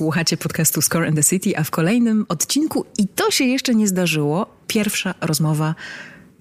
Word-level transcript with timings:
Słuchacie 0.00 0.36
podcastu 0.36 0.82
Score 0.82 1.06
and 1.06 1.16
the 1.16 1.24
City, 1.24 1.56
a 1.56 1.64
w 1.64 1.70
kolejnym 1.70 2.26
odcinku, 2.28 2.84
i 2.98 3.08
to 3.08 3.30
się 3.30 3.44
jeszcze 3.44 3.74
nie 3.74 3.88
zdarzyło, 3.88 4.56
pierwsza 4.66 5.14
rozmowa 5.20 5.74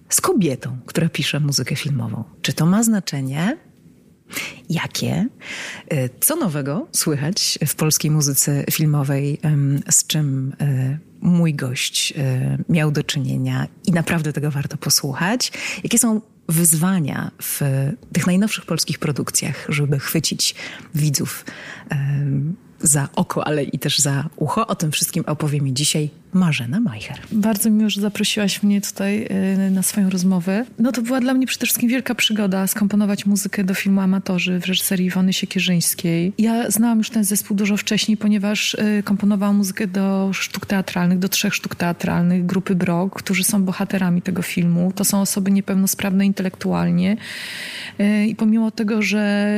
z 0.09 0.21
kobietą, 0.21 0.77
która 0.85 1.09
pisze 1.09 1.39
muzykę 1.39 1.75
filmową. 1.75 2.23
Czy 2.41 2.53
to 2.53 2.65
ma 2.65 2.83
znaczenie? 2.83 3.57
Jakie? 4.69 5.27
Y, 5.93 6.09
co 6.19 6.35
nowego 6.35 6.87
słychać 6.91 7.59
w 7.67 7.75
polskiej 7.75 8.11
muzyce 8.11 8.63
filmowej, 8.71 9.39
z 9.89 10.07
czym 10.07 10.53
y, 10.61 10.99
mój 11.21 11.53
gość 11.53 12.11
y, 12.11 12.63
miał 12.69 12.91
do 12.91 13.03
czynienia 13.03 13.67
i 13.85 13.91
naprawdę 13.91 14.33
tego 14.33 14.51
warto 14.51 14.77
posłuchać? 14.77 15.51
Jakie 15.83 15.99
są 15.99 16.21
wyzwania 16.49 17.31
w 17.41 17.61
tych 18.13 18.27
najnowszych 18.27 18.65
polskich 18.65 18.99
produkcjach, 18.99 19.65
żeby 19.69 19.99
chwycić 19.99 20.55
widzów 20.95 21.45
za 22.81 23.09
oko, 23.15 23.47
ale 23.47 23.63
i 23.63 23.79
też 23.79 23.99
za 23.99 24.29
ucho. 24.35 24.67
O 24.67 24.75
tym 24.75 24.91
wszystkim 24.91 25.23
opowie 25.27 25.61
mi 25.61 25.73
dzisiaj 25.73 26.09
Marzena 26.33 26.79
Majcher. 26.79 27.19
Bardzo 27.31 27.69
miło, 27.69 27.89
że 27.89 28.01
zaprosiłaś 28.01 28.63
mnie 28.63 28.81
tutaj 28.81 29.27
y, 29.67 29.71
na 29.71 29.83
swoją 29.83 30.09
rozmowę. 30.09 30.65
No 30.79 30.91
to 30.91 31.01
była 31.01 31.19
dla 31.19 31.33
mnie 31.33 31.47
przede 31.47 31.65
wszystkim 31.65 31.89
wielka 31.89 32.15
przygoda 32.15 32.67
skomponować 32.67 33.25
muzykę 33.25 33.63
do 33.63 33.73
filmu 33.73 34.01
Amatorzy 34.01 34.59
w 34.59 34.65
reżyserii 34.65 35.05
Iwony 35.07 35.33
Siekierzyńskiej. 35.33 36.33
Ja 36.37 36.71
znałam 36.71 36.97
już 36.97 37.09
ten 37.09 37.23
zespół 37.23 37.57
dużo 37.57 37.77
wcześniej, 37.77 38.17
ponieważ 38.17 38.73
y, 38.73 39.03
komponowałam 39.03 39.55
muzykę 39.55 39.87
do 39.87 40.29
sztuk 40.33 40.65
teatralnych, 40.65 41.19
do 41.19 41.29
trzech 41.29 41.55
sztuk 41.55 41.75
teatralnych 41.75 42.45
grupy 42.45 42.75
Brok, 42.75 43.15
którzy 43.15 43.43
są 43.43 43.63
bohaterami 43.63 44.21
tego 44.21 44.41
filmu. 44.41 44.91
To 44.95 45.03
są 45.03 45.21
osoby 45.21 45.51
niepełnosprawne 45.51 46.25
intelektualnie 46.25 47.17
y, 47.99 48.25
i 48.27 48.35
pomimo 48.35 48.71
tego, 48.71 49.01
że 49.01 49.49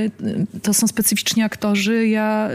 to 0.61 0.73
są 0.73 0.87
specyficzni 0.87 1.43
aktorzy, 1.43 2.07
ja 2.07 2.49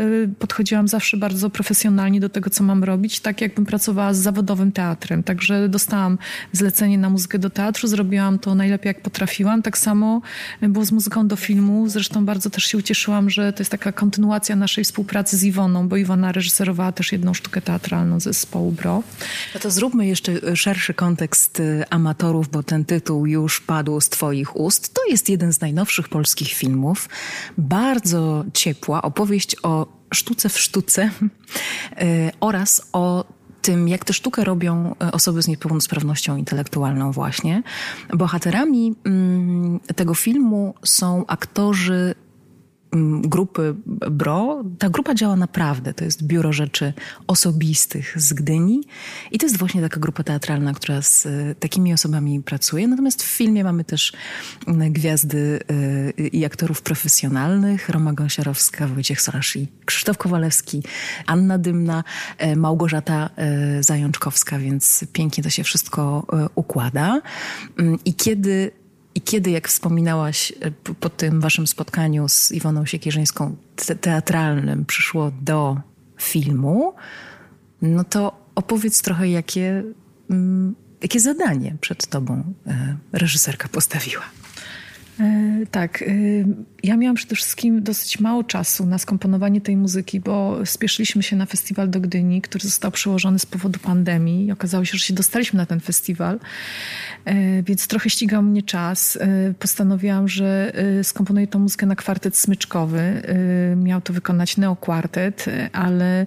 podchodziłam 0.56 0.88
zawsze 0.88 1.16
bardzo 1.16 1.50
profesjonalnie 1.50 2.20
do 2.20 2.28
tego, 2.28 2.50
co 2.50 2.64
mam 2.64 2.84
robić, 2.84 3.20
tak 3.20 3.40
jakbym 3.40 3.66
pracowała 3.66 4.14
z 4.14 4.18
zawodowym 4.18 4.72
teatrem. 4.72 5.22
Także 5.22 5.68
dostałam 5.68 6.18
zlecenie 6.52 6.98
na 6.98 7.10
muzykę 7.10 7.38
do 7.38 7.50
teatru, 7.50 7.88
zrobiłam 7.88 8.38
to 8.38 8.54
najlepiej 8.54 8.90
jak 8.90 9.02
potrafiłam. 9.02 9.62
Tak 9.62 9.78
samo 9.78 10.20
było 10.62 10.84
z 10.84 10.92
muzyką 10.92 11.28
do 11.28 11.36
filmu. 11.36 11.88
Zresztą 11.88 12.24
bardzo 12.24 12.50
też 12.50 12.64
się 12.64 12.78
ucieszyłam, 12.78 13.30
że 13.30 13.52
to 13.52 13.60
jest 13.60 13.70
taka 13.70 13.92
kontynuacja 13.92 14.56
naszej 14.56 14.84
współpracy 14.84 15.36
z 15.36 15.44
Iwoną, 15.44 15.88
bo 15.88 15.96
Iwona 15.96 16.32
reżyserowała 16.32 16.92
też 16.92 17.12
jedną 17.12 17.34
sztukę 17.34 17.60
teatralną 17.60 18.20
zespołu 18.20 18.72
BRO. 18.72 19.02
No 19.54 19.60
to 19.60 19.70
zróbmy 19.70 20.06
jeszcze 20.06 20.56
szerszy 20.56 20.94
kontekst 20.94 21.60
y, 21.60 21.84
amatorów, 21.90 22.48
bo 22.48 22.62
ten 22.62 22.84
tytuł 22.84 23.26
już 23.26 23.60
padł 23.60 24.00
z 24.00 24.08
twoich 24.08 24.56
ust. 24.56 24.94
To 24.94 25.00
jest 25.10 25.28
jeden 25.28 25.52
z 25.52 25.60
najnowszych 25.60 26.08
polskich 26.08 26.48
filmów. 26.48 27.08
Bardzo 27.58 28.44
ciepła 28.52 29.02
opowieść 29.02 29.56
o 29.62 29.95
sztuce 30.14 30.48
w 30.48 30.58
sztuce 30.58 31.10
y, 32.02 32.30
oraz 32.40 32.82
o 32.92 33.24
tym, 33.66 33.88
jak 33.88 34.04
tę 34.04 34.12
sztukę 34.12 34.44
robią 34.44 34.94
e, 35.02 35.12
osoby 35.12 35.42
z 35.42 35.48
niepełnosprawnością 35.48 36.36
intelektualną 36.36 37.12
właśnie. 37.12 37.62
Bohaterami 38.14 38.94
mm, 39.04 39.80
tego 39.96 40.14
filmu 40.14 40.74
są 40.84 41.24
aktorzy 41.26 42.14
grupy 43.20 43.74
BRO. 44.10 44.64
Ta 44.78 44.88
grupa 44.90 45.14
działa 45.14 45.36
naprawdę. 45.36 45.94
To 45.94 46.04
jest 46.04 46.22
Biuro 46.22 46.52
Rzeczy 46.52 46.92
Osobistych 47.26 48.14
z 48.16 48.32
Gdyni 48.32 48.80
i 49.32 49.38
to 49.38 49.46
jest 49.46 49.58
właśnie 49.58 49.82
taka 49.82 50.00
grupa 50.00 50.22
teatralna, 50.22 50.74
która 50.74 51.02
z 51.02 51.26
e, 51.26 51.54
takimi 51.54 51.92
osobami 51.92 52.42
pracuje. 52.42 52.88
Natomiast 52.88 53.22
w 53.22 53.26
filmie 53.26 53.64
mamy 53.64 53.84
też 53.84 54.12
mm, 54.66 54.92
gwiazdy 54.92 55.60
e, 56.18 56.26
i 56.26 56.44
aktorów 56.44 56.82
profesjonalnych. 56.82 57.88
Roma 57.88 58.12
Gąsiorowska, 58.12 58.86
Wojciech 58.86 59.20
Sorasz 59.20 59.56
i 59.56 59.68
Krzysztof 59.84 60.18
Kowalewski, 60.18 60.82
Anna 61.26 61.58
Dymna, 61.58 62.04
e, 62.38 62.56
Małgorzata 62.56 63.30
Zajączkowska, 63.80 64.58
więc 64.58 65.04
pięknie 65.12 65.44
to 65.44 65.50
się 65.50 65.64
wszystko 65.64 66.26
układa. 66.54 67.20
Mm, 67.78 67.98
I 68.04 68.14
kiedy 68.14 68.70
i 69.16 69.20
kiedy, 69.20 69.50
jak 69.50 69.68
wspominałaś 69.68 70.52
e, 70.60 70.70
po 71.00 71.08
tym 71.08 71.40
waszym 71.40 71.66
spotkaniu 71.66 72.28
z 72.28 72.52
Iwoną 72.52 72.86
Siekierzyńską 72.86 73.56
te 73.86 73.96
teatralnym, 73.96 74.84
przyszło 74.84 75.32
do 75.40 75.80
filmu, 76.20 76.94
no 77.82 78.04
to 78.04 78.50
opowiedz 78.54 79.02
trochę, 79.02 79.28
jakie, 79.28 79.84
mm, 80.30 80.74
jakie 81.02 81.20
zadanie 81.20 81.76
przed 81.80 82.06
tobą 82.06 82.54
e, 82.66 82.96
reżyserka 83.12 83.68
postawiła. 83.68 84.22
E, 85.20 85.66
tak. 85.70 86.02
E, 86.02 86.06
ja 86.82 86.96
miałam 86.96 87.16
przede 87.16 87.36
wszystkim 87.36 87.82
dosyć 87.82 88.20
mało 88.20 88.44
czasu 88.44 88.86
na 88.86 88.98
skomponowanie 88.98 89.60
tej 89.60 89.76
muzyki, 89.76 90.20
bo 90.20 90.66
spieszyliśmy 90.66 91.22
się 91.22 91.36
na 91.36 91.46
festiwal 91.46 91.90
do 91.90 92.00
Gdyni, 92.00 92.42
który 92.42 92.64
został 92.64 92.90
przełożony 92.90 93.38
z 93.38 93.46
powodu 93.46 93.78
pandemii 93.78 94.46
i 94.46 94.52
okazało 94.52 94.84
się, 94.84 94.98
że 94.98 95.04
się 95.04 95.14
dostaliśmy 95.14 95.56
na 95.56 95.66
ten 95.66 95.80
festiwal, 95.80 96.40
e, 97.24 97.62
więc 97.62 97.86
trochę 97.86 98.10
ścigał 98.10 98.42
mnie 98.42 98.62
czas. 98.62 99.18
Postanowiłam, 99.58 100.28
że 100.28 100.72
skomponuję 101.02 101.46
tą 101.46 101.58
muzykę 101.58 101.86
na 101.86 101.96
kwartet 101.96 102.36
smyczkowy. 102.36 103.22
Miał 103.76 104.00
to 104.00 104.12
wykonać 104.12 104.56
neokwartet, 104.56 105.44
ale 105.72 106.26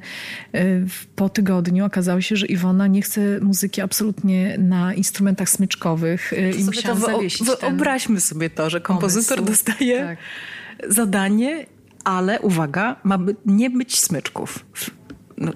po 1.16 1.30
tygodniu 1.30 1.86
okazało 1.86 2.22
się, 2.22 2.36
że 2.36 2.46
Iwona 2.46 2.88
nie 2.88 3.02
chce 3.02 3.40
muzyki 3.42 3.82
absolutnie 3.82 4.58
na 4.58 4.94
instrumentach 4.94 5.50
smyczkowych. 5.50 6.34
I 6.60 6.64
musiałam 6.64 7.00
zawiesić 7.00 7.48
Wyobraźmy 7.62 8.20
sobie 8.20 8.50
to, 8.50 8.70
że 8.70 8.79
że 8.80 8.84
kompozytor 8.84 9.38
pomysł. 9.38 9.54
dostaje 9.54 10.00
tak. 10.04 10.18
zadanie, 10.90 11.66
ale 12.04 12.42
uwaga, 12.42 12.96
ma 13.04 13.18
by 13.18 13.36
nie 13.46 13.70
być 13.70 14.00
smyczków. 14.00 14.66
No, 15.38 15.52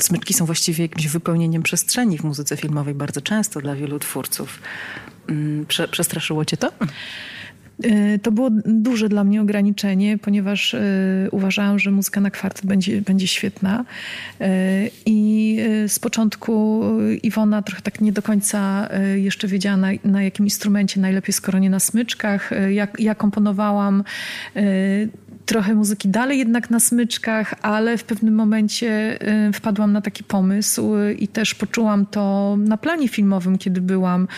smyczki 0.00 0.34
są 0.34 0.46
właściwie 0.46 0.84
jakimś 0.84 1.06
wypełnieniem 1.08 1.62
przestrzeni 1.62 2.18
w 2.18 2.24
muzyce 2.24 2.56
filmowej 2.56 2.94
bardzo 2.94 3.20
często 3.20 3.60
dla 3.60 3.74
wielu 3.74 3.98
twórców. 3.98 4.58
Mm, 5.28 5.66
prze, 5.66 5.88
przestraszyło 5.88 6.44
cię 6.44 6.56
to? 6.56 6.72
Y, 7.84 8.18
to 8.18 8.32
było 8.32 8.50
duże 8.64 9.08
dla 9.08 9.24
mnie 9.24 9.42
ograniczenie, 9.42 10.18
ponieważ 10.18 10.74
y, 10.74 11.28
uważałam, 11.30 11.78
że 11.78 11.90
muzyka 11.90 12.20
na 12.20 12.30
kwartet 12.30 12.66
będzie, 12.66 13.02
będzie 13.02 13.26
świetna. 13.26 13.84
Y, 14.40 14.44
I 15.06 15.58
z 15.88 15.98
początku 15.98 16.82
Iwona 17.22 17.62
trochę 17.62 17.82
tak 17.82 18.00
nie 18.00 18.12
do 18.12 18.22
końca 18.22 18.88
jeszcze 19.14 19.48
wiedziała, 19.48 19.76
na, 19.76 19.88
na 20.04 20.22
jakim 20.22 20.46
instrumencie 20.46 21.00
najlepiej, 21.00 21.32
skoro 21.32 21.58
nie 21.58 21.70
na 21.70 21.80
smyczkach. 21.80 22.50
Ja, 22.70 22.88
ja 22.98 23.14
komponowałam 23.14 24.04
trochę 25.50 25.74
muzyki 25.74 26.08
dalej 26.08 26.38
jednak 26.38 26.70
na 26.70 26.80
smyczkach, 26.80 27.54
ale 27.62 27.98
w 27.98 28.04
pewnym 28.04 28.34
momencie 28.34 29.18
y, 29.48 29.52
wpadłam 29.52 29.92
na 29.92 30.00
taki 30.00 30.24
pomysł 30.24 30.92
i 31.18 31.28
też 31.28 31.54
poczułam 31.54 32.06
to 32.06 32.56
na 32.58 32.76
planie 32.76 33.08
filmowym, 33.08 33.58
kiedy 33.58 33.80
byłam, 33.80 34.28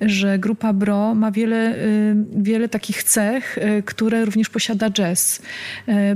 że 0.00 0.38
grupa 0.38 0.72
Bro 0.72 1.14
ma 1.14 1.30
wiele, 1.30 1.76
y, 1.76 2.16
wiele 2.36 2.68
takich 2.68 3.02
cech, 3.02 3.58
y, 3.58 3.82
które 3.82 4.24
również 4.24 4.48
posiada 4.50 4.90
jazz. 4.90 5.42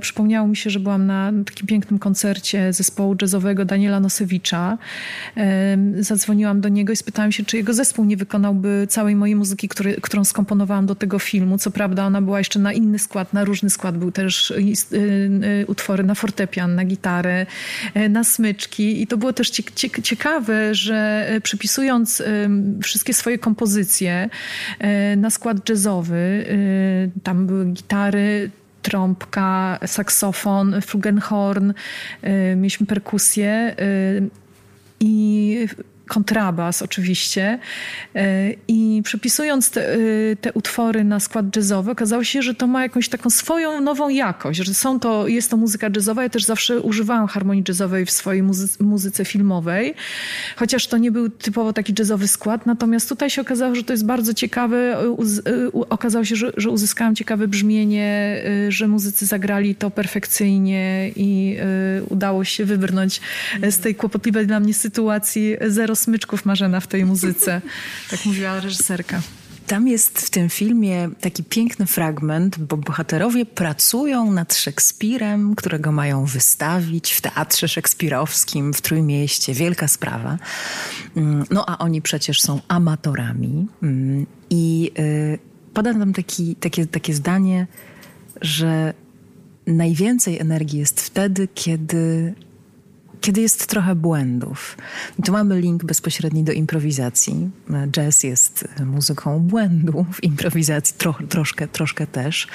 Przypomniało 0.00 0.48
mi 0.48 0.56
się, 0.56 0.70
że 0.70 0.80
byłam 0.80 1.06
na 1.06 1.32
takim 1.46 1.66
pięknym 1.66 1.98
koncercie 1.98 2.72
zespołu 2.72 3.16
jazzowego 3.22 3.64
Daniela 3.64 4.00
Nosewicza. 4.00 4.78
Zadzwoniłam 5.98 6.60
do 6.60 6.68
niego 6.68 6.92
i 6.92 6.96
spytałam 6.96 7.32
się, 7.32 7.44
czy 7.44 7.56
jego 7.56 7.74
zespół 7.74 8.04
nie 8.04 8.16
wykonałby 8.16 8.86
całej 8.88 9.16
mojej 9.16 9.36
muzyki, 9.36 9.68
który, 9.68 10.00
którą 10.00 10.24
skomponowałam 10.24 10.86
do 10.86 10.94
tego 10.94 11.18
filmu. 11.18 11.58
Co 11.58 11.70
prawda 11.70 12.04
ona 12.06 12.22
była 12.22 12.38
jeszcze 12.38 12.58
na 12.58 12.72
inny 12.72 12.98
skład, 12.98 13.32
na 13.32 13.44
różny 13.44 13.70
skład 13.70 13.98
był 13.98 14.12
też 14.12 14.37
też 14.38 14.50
y, 14.50 14.96
y, 14.96 15.66
utwory 15.66 16.04
na 16.04 16.14
fortepian, 16.14 16.74
na 16.74 16.84
gitarę, 16.84 17.46
y, 17.96 18.08
na 18.08 18.24
smyczki. 18.24 19.02
I 19.02 19.06
to 19.06 19.16
było 19.16 19.32
też 19.32 19.50
ciekawe, 20.02 20.74
że 20.74 21.28
przypisując 21.42 22.22
wszystkie 22.82 23.14
swoje 23.14 23.38
kompozycje 23.38 24.30
na 25.16 25.30
skład 25.30 25.68
jazzowy, 25.68 26.46
tam 27.22 27.46
były 27.46 27.64
gitary, 27.64 28.50
trąbka, 28.82 29.78
saksofon, 29.86 30.80
flugelhorn, 30.82 31.72
mieliśmy 32.56 32.86
perkusję 32.86 33.76
i 35.00 35.66
kontrabas 36.08 36.82
oczywiście. 36.82 37.58
E, 38.14 38.50
I 38.68 39.00
przepisując 39.04 39.70
te, 39.70 39.92
e, 39.92 39.98
te, 40.40 40.52
utwory 40.52 41.04
na 41.04 41.20
skład 41.20 41.56
jazzowy, 41.56 41.90
okazało 41.90 42.24
się, 42.24 42.42
że 42.42 42.54
to 42.54 42.66
ma 42.66 42.82
jakąś 42.82 43.08
taką 43.08 43.30
swoją 43.30 43.80
nową 43.80 44.08
jakość, 44.08 44.60
że 44.60 44.74
są 44.74 45.00
to, 45.00 45.28
jest 45.28 45.50
to 45.50 45.56
muzyka 45.56 45.88
jazzowa. 45.96 46.22
Ja 46.22 46.28
też 46.28 46.44
zawsze 46.44 46.80
używałam 46.80 47.26
harmonii 47.26 47.64
jazzowej 47.68 48.06
w 48.06 48.10
swojej 48.10 48.42
muzy 48.42 48.68
muzyce 48.80 49.24
filmowej, 49.24 49.94
chociaż 50.56 50.86
to 50.86 50.98
nie 50.98 51.10
był 51.10 51.28
typowo 51.28 51.72
taki 51.72 51.94
jazzowy 51.98 52.28
skład. 52.28 52.66
Natomiast 52.66 53.08
tutaj 53.08 53.30
się 53.30 53.42
okazało, 53.42 53.74
że 53.74 53.84
to 53.84 53.92
jest 53.92 54.06
bardzo 54.06 54.34
ciekawe. 54.34 54.98
Okazało 55.90 56.24
się, 56.24 56.36
że, 56.36 56.52
że 56.56 56.70
uzyskałam 56.70 57.14
ciekawe 57.14 57.48
brzmienie, 57.48 58.42
e, 58.66 58.72
że 58.72 58.88
muzycy 58.88 59.26
zagrali 59.26 59.74
to 59.74 59.90
perfekcyjnie 59.90 61.10
i 61.16 61.56
udało 62.08 62.44
się 62.44 62.64
wybrnąć 62.64 63.20
z 63.70 63.78
tej 63.78 63.94
kłopotliwej 63.94 64.46
dla 64.46 64.60
mnie 64.60 64.74
sytuacji 64.74 65.56
zero 65.68 65.96
smyczków 65.98 66.44
Marzena 66.44 66.80
w 66.80 66.86
tej 66.86 67.04
muzyce. 67.04 67.60
Tak 68.10 68.24
mówiła 68.26 68.60
reżyserka. 68.60 69.20
tam 69.66 69.88
jest 69.88 70.20
w 70.20 70.30
tym 70.30 70.48
filmie 70.48 71.08
taki 71.20 71.44
piękny 71.44 71.86
fragment, 71.86 72.58
bo 72.58 72.76
bohaterowie 72.76 73.46
pracują 73.46 74.32
nad 74.32 74.54
Szekspirem, 74.54 75.54
którego 75.54 75.92
mają 75.92 76.24
wystawić 76.24 77.12
w 77.12 77.20
teatrze 77.20 77.68
szekspirowskim 77.68 78.74
w 78.74 78.80
Trójmieście. 78.80 79.54
Wielka 79.54 79.88
sprawa. 79.88 80.38
Mm, 81.16 81.44
no 81.50 81.64
a 81.68 81.78
oni 81.78 82.02
przecież 82.02 82.40
są 82.40 82.60
amatorami. 82.68 83.66
Mm, 83.82 84.26
I 84.50 84.90
y, 84.98 85.38
pada 85.74 85.94
tam 85.94 86.12
taki, 86.12 86.56
takie, 86.56 86.86
takie 86.86 87.14
zdanie, 87.14 87.66
że 88.40 88.94
najwięcej 89.66 90.38
energii 90.38 90.78
jest 90.78 91.00
wtedy, 91.00 91.48
kiedy 91.54 92.34
kiedy 93.20 93.40
jest 93.40 93.66
trochę 93.66 93.94
błędów. 93.94 94.76
I 95.18 95.22
tu 95.22 95.32
mamy 95.32 95.60
link 95.60 95.84
bezpośredni 95.84 96.44
do 96.44 96.52
improwizacji. 96.52 97.50
Jazz 97.90 98.22
jest 98.22 98.68
muzyką 98.86 99.40
błędów, 99.40 100.06
improwizacji 100.24 100.94
tro, 100.98 101.14
troszkę, 101.28 101.68
troszkę 101.68 102.06
też. 102.06 102.46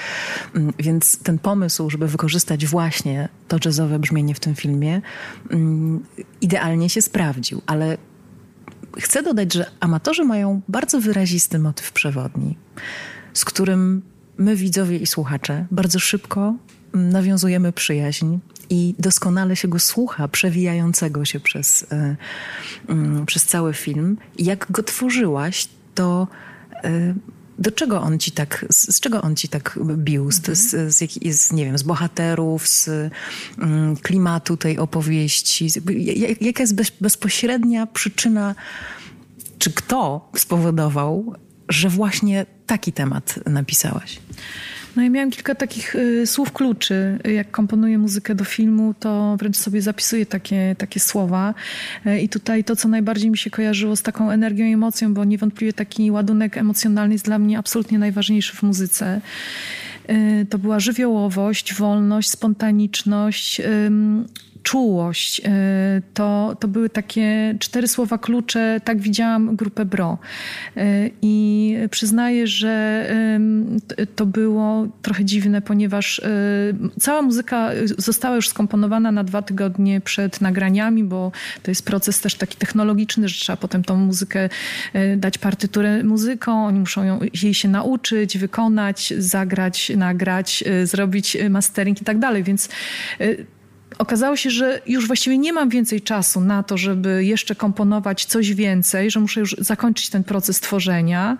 Mm, 0.54 0.72
więc 0.78 1.18
ten 1.18 1.38
pomysł, 1.38 1.90
żeby 1.90 2.08
wykorzystać 2.08 2.66
właśnie 2.66 3.28
to 3.48 3.58
jazzowe 3.64 3.98
brzmienie 3.98 4.34
w 4.34 4.40
tym 4.40 4.54
filmie, 4.54 5.02
mm, 5.50 6.04
idealnie 6.40 6.90
się 6.90 7.02
sprawdził. 7.02 7.62
Ale 7.66 7.98
chcę 8.98 9.22
dodać, 9.22 9.52
że 9.52 9.66
amatorzy 9.80 10.24
mają 10.24 10.60
bardzo 10.68 11.00
wyrazisty 11.00 11.58
motyw 11.58 11.92
przewodni, 11.92 12.58
z 13.32 13.44
którym 13.44 14.02
my, 14.38 14.56
widzowie 14.56 14.98
i 14.98 15.06
słuchacze, 15.06 15.66
bardzo 15.70 15.98
szybko 15.98 16.54
nawiązujemy 16.94 17.72
przyjaźń 17.72 18.38
i 18.70 18.94
doskonale 18.98 19.56
się 19.56 19.68
go 19.68 19.78
słucha, 19.78 20.28
przewijającego 20.28 21.24
się 21.24 21.40
przez, 21.40 21.86
e, 21.92 22.16
mm, 22.88 23.26
przez 23.26 23.44
cały 23.44 23.74
film. 23.74 24.16
jak 24.38 24.66
go 24.70 24.82
tworzyłaś, 24.82 25.68
to 25.94 26.28
e, 26.84 27.14
do 27.58 27.70
czego 27.70 28.00
on 28.00 28.18
ci 28.18 28.32
tak, 28.32 28.66
z, 28.70 28.96
z 28.96 29.00
czego 29.00 29.22
on 29.22 29.36
ci 29.36 29.48
tak 29.48 29.78
bił? 29.96 30.30
Z, 30.32 30.38
mhm. 30.38 30.56
z, 30.56 30.96
z, 30.96 31.40
z, 31.40 31.52
nie 31.52 31.64
wiem, 31.64 31.78
z 31.78 31.82
bohaterów, 31.82 32.68
z 32.68 32.88
mm, 33.58 33.96
klimatu 33.96 34.56
tej 34.56 34.78
opowieści? 34.78 35.68
Jaka 36.40 36.62
jest 36.62 36.74
bez, 36.74 36.92
bezpośrednia 37.00 37.86
przyczyna, 37.86 38.54
czy 39.58 39.72
kto 39.72 40.30
spowodował, 40.36 41.34
że 41.68 41.88
właśnie 41.88 42.46
taki 42.66 42.92
temat 42.92 43.40
napisałaś? 43.46 44.18
No 44.96 45.02
ja 45.02 45.10
miałam 45.10 45.30
kilka 45.30 45.54
takich 45.54 45.94
y, 45.94 46.26
słów 46.26 46.52
kluczy. 46.52 47.18
Jak 47.24 47.50
komponuję 47.50 47.98
muzykę 47.98 48.34
do 48.34 48.44
filmu, 48.44 48.94
to 49.00 49.36
wręcz 49.36 49.56
sobie 49.56 49.82
zapisuję 49.82 50.26
takie, 50.26 50.76
takie 50.78 51.00
słowa. 51.00 51.54
Y, 52.06 52.20
I 52.20 52.28
tutaj 52.28 52.64
to, 52.64 52.76
co 52.76 52.88
najbardziej 52.88 53.30
mi 53.30 53.38
się 53.38 53.50
kojarzyło 53.50 53.96
z 53.96 54.02
taką 54.02 54.30
energią 54.30 54.64
i 54.64 54.72
emocją, 54.72 55.14
bo 55.14 55.24
niewątpliwie 55.24 55.72
taki 55.72 56.10
ładunek 56.10 56.56
emocjonalny 56.58 57.14
jest 57.14 57.24
dla 57.24 57.38
mnie 57.38 57.58
absolutnie 57.58 57.98
najważniejszy 57.98 58.56
w 58.56 58.62
muzyce. 58.62 59.20
Y, 60.10 60.46
to 60.50 60.58
była 60.58 60.80
żywiołowość, 60.80 61.74
wolność, 61.74 62.30
spontaniczność, 62.30 63.60
czułość. 64.64 65.40
Y, 65.40 65.42
to, 66.14 66.56
to 66.60 66.68
były 66.68 66.90
takie 66.90 67.54
cztery 67.58 67.88
słowa 67.88 68.18
klucze. 68.18 68.80
Tak 68.84 69.00
widziałam 69.00 69.56
grupę 69.56 69.84
Bro. 69.84 70.18
Y, 70.76 71.10
I 71.22 71.76
przyznaję, 71.90 72.46
że 72.46 72.74
to 74.16 74.26
było 74.26 74.86
trochę 75.02 75.24
dziwne, 75.24 75.62
ponieważ 75.62 76.18
y, 76.18 76.22
cała 77.00 77.22
muzyka 77.22 77.70
została 77.98 78.36
już 78.36 78.48
skomponowana 78.48 79.12
na 79.12 79.24
dwa 79.24 79.42
tygodnie 79.42 80.00
przed 80.00 80.40
nagraniami, 80.40 81.04
bo 81.04 81.32
to 81.62 81.70
jest 81.70 81.84
proces 81.84 82.20
też 82.20 82.34
taki 82.34 82.56
technologiczny, 82.56 83.28
że 83.28 83.40
trzeba 83.40 83.56
potem 83.56 83.84
tą 83.84 83.96
muzykę 83.96 84.48
dać 85.16 85.38
partyturę 85.38 86.04
muzyką, 86.04 86.66
oni 86.66 86.80
muszą 86.80 87.04
ją, 87.04 87.20
jej 87.42 87.54
się 87.54 87.68
nauczyć, 87.68 88.38
wykonać, 88.38 89.12
zagrać, 89.18 89.92
nagrać, 89.96 90.64
zrobić 90.84 91.36
mastering 91.50 92.02
i 92.02 92.04
tak 92.04 92.18
dalej, 92.18 92.42
więc 92.42 92.68
okazało 93.98 94.36
się, 94.36 94.50
że 94.50 94.80
już 94.86 95.06
właściwie 95.06 95.38
nie 95.38 95.52
mam 95.52 95.68
więcej 95.68 96.00
czasu 96.00 96.40
na 96.40 96.62
to, 96.62 96.76
żeby 96.76 97.24
jeszcze 97.24 97.54
komponować 97.54 98.24
coś 98.24 98.54
więcej, 98.54 99.10
że 99.10 99.20
muszę 99.20 99.40
już 99.40 99.56
zakończyć 99.58 100.10
ten 100.10 100.24
proces 100.24 100.60
tworzenia. 100.60 101.36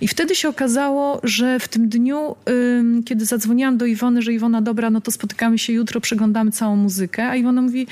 I 0.00 0.08
wtedy 0.08 0.34
się 0.34 0.48
okazało, 0.48 1.20
że 1.22 1.60
w 1.60 1.68
tym 1.68 1.88
dniu, 1.88 2.36
kiedy 3.04 3.24
zadzwoniłam 3.24 3.78
do 3.78 3.86
Iwony, 3.86 4.22
że 4.22 4.32
Iwona, 4.32 4.62
dobra, 4.62 4.90
no 4.90 5.00
to 5.00 5.10
spotykamy 5.10 5.58
się 5.58 5.72
jutro, 5.72 6.00
przeglądamy 6.00 6.50
całą 6.50 6.76
muzykę, 6.76 7.28
a 7.28 7.36
Iwona 7.36 7.62
mówi, 7.62 7.86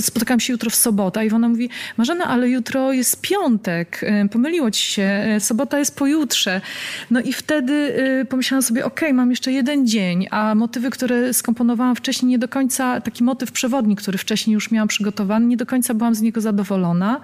spotykamy 0.00 0.40
się 0.40 0.52
jutro 0.52 0.70
w 0.70 0.74
sobotę, 0.74 1.20
a 1.20 1.24
Iwona 1.24 1.48
mówi, 1.48 1.70
Marzena, 1.96 2.24
ale 2.24 2.48
jutro 2.48 2.92
jest 2.92 3.20
piątek, 3.20 4.04
pomyliło 4.30 4.70
ci 4.70 4.82
się, 4.82 5.02
e, 5.02 5.40
sobota 5.40 5.78
jest 5.78 5.96
pojutrze. 5.96 6.60
No 7.10 7.20
i 7.20 7.32
wtedy 7.32 7.72
y, 7.72 8.24
pomyślałam 8.24 8.62
sobie, 8.62 8.84
okej, 8.84 9.08
okay, 9.08 9.14
mam 9.14 9.30
jeszcze 9.30 9.52
jeden 9.52 9.86
dzień, 9.86 10.26
a 10.30 10.54
motywy, 10.54 10.90
które 10.90 11.34
skomponowałam 11.34 11.96
wcześniej, 11.96 12.30
nie 12.30 12.38
do 12.38 12.48
końca 12.48 13.00
taki 13.00 13.24
motyw 13.24 13.49
przewodnik, 13.52 14.00
który 14.00 14.18
wcześniej 14.18 14.54
już 14.54 14.70
miałam 14.70 14.88
przygotowany, 14.88 15.46
nie 15.46 15.56
do 15.56 15.66
końca 15.66 15.94
byłam 15.94 16.14
z 16.14 16.20
niego 16.20 16.40
zadowolona. 16.40 17.20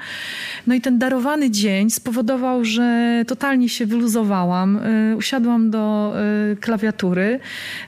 No 0.66 0.74
i 0.74 0.80
ten 0.80 0.98
darowany 0.98 1.50
dzień 1.50 1.90
spowodował, 1.90 2.64
że 2.64 3.24
totalnie 3.26 3.68
się 3.68 3.86
wyluzowałam. 3.86 4.76
Y, 4.76 5.16
usiadłam 5.16 5.70
do 5.70 6.14
y, 6.52 6.56
klawiatury. 6.56 7.40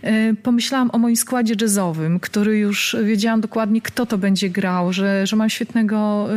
Y, 0.05 0.37
pomyślałam 0.43 0.91
o 0.93 0.99
moim 0.99 1.17
składzie 1.17 1.55
jazzowym, 1.61 2.21
który 2.21 2.59
już 2.59 2.97
wiedziałam 3.05 3.41
dokładnie, 3.41 3.81
kto 3.81 4.07
to 4.07 4.19
będzie 4.19 4.51
grał, 4.51 4.93
że, 4.93 5.27
że 5.27 5.37
mam 5.37 5.51
świetnego 5.51 6.29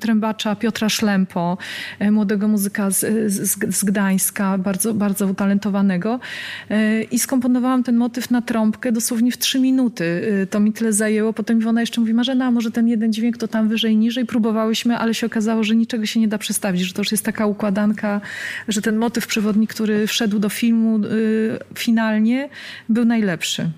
trębacza 0.00 0.56
Piotra 0.56 0.88
Szlempo, 0.88 1.58
młodego 2.10 2.48
muzyka 2.48 2.90
z, 2.90 3.32
z, 3.32 3.76
z 3.76 3.84
Gdańska, 3.84 4.58
bardzo, 4.58 4.94
bardzo 4.94 5.26
utalentowanego. 5.26 6.20
I 7.10 7.18
skomponowałam 7.18 7.82
ten 7.82 7.96
motyw 7.96 8.30
na 8.30 8.42
trąbkę 8.42 8.92
dosłownie 8.92 9.32
w 9.32 9.38
trzy 9.38 9.60
minuty. 9.60 10.22
To 10.50 10.60
mi 10.60 10.72
tyle 10.72 10.92
zajęło, 10.92 11.29
było. 11.30 11.34
Potem 11.34 11.60
Iwona 11.60 11.80
jeszcze 11.80 12.00
mówi, 12.00 12.14
Marzena, 12.14 12.50
może 12.50 12.70
ten 12.70 12.88
jeden 12.88 13.12
dźwięk 13.12 13.38
to 13.38 13.48
tam 13.48 13.68
wyżej, 13.68 13.96
niżej. 13.96 14.26
Próbowałyśmy, 14.26 14.98
ale 14.98 15.14
się 15.14 15.26
okazało, 15.26 15.64
że 15.64 15.76
niczego 15.76 16.06
się 16.06 16.20
nie 16.20 16.28
da 16.28 16.38
przestawić, 16.38 16.82
że 16.82 16.94
to 16.94 17.00
już 17.00 17.12
jest 17.12 17.24
taka 17.24 17.46
układanka, 17.46 18.20
że 18.68 18.82
ten 18.82 18.96
motyw 18.96 19.26
przewodnik, 19.26 19.70
który 19.70 20.06
wszedł 20.06 20.38
do 20.38 20.48
filmu 20.48 20.98
yy, 20.98 21.58
finalnie, 21.74 22.48
był 22.88 23.04
najlepszy. 23.04 23.70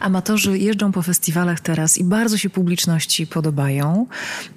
Amatorzy 0.00 0.58
jeżdżą 0.58 0.92
po 0.92 1.02
festiwalach 1.02 1.60
teraz 1.60 1.98
i 1.98 2.04
bardzo 2.04 2.38
się 2.38 2.50
publiczności 2.50 3.26
podobają, 3.26 4.06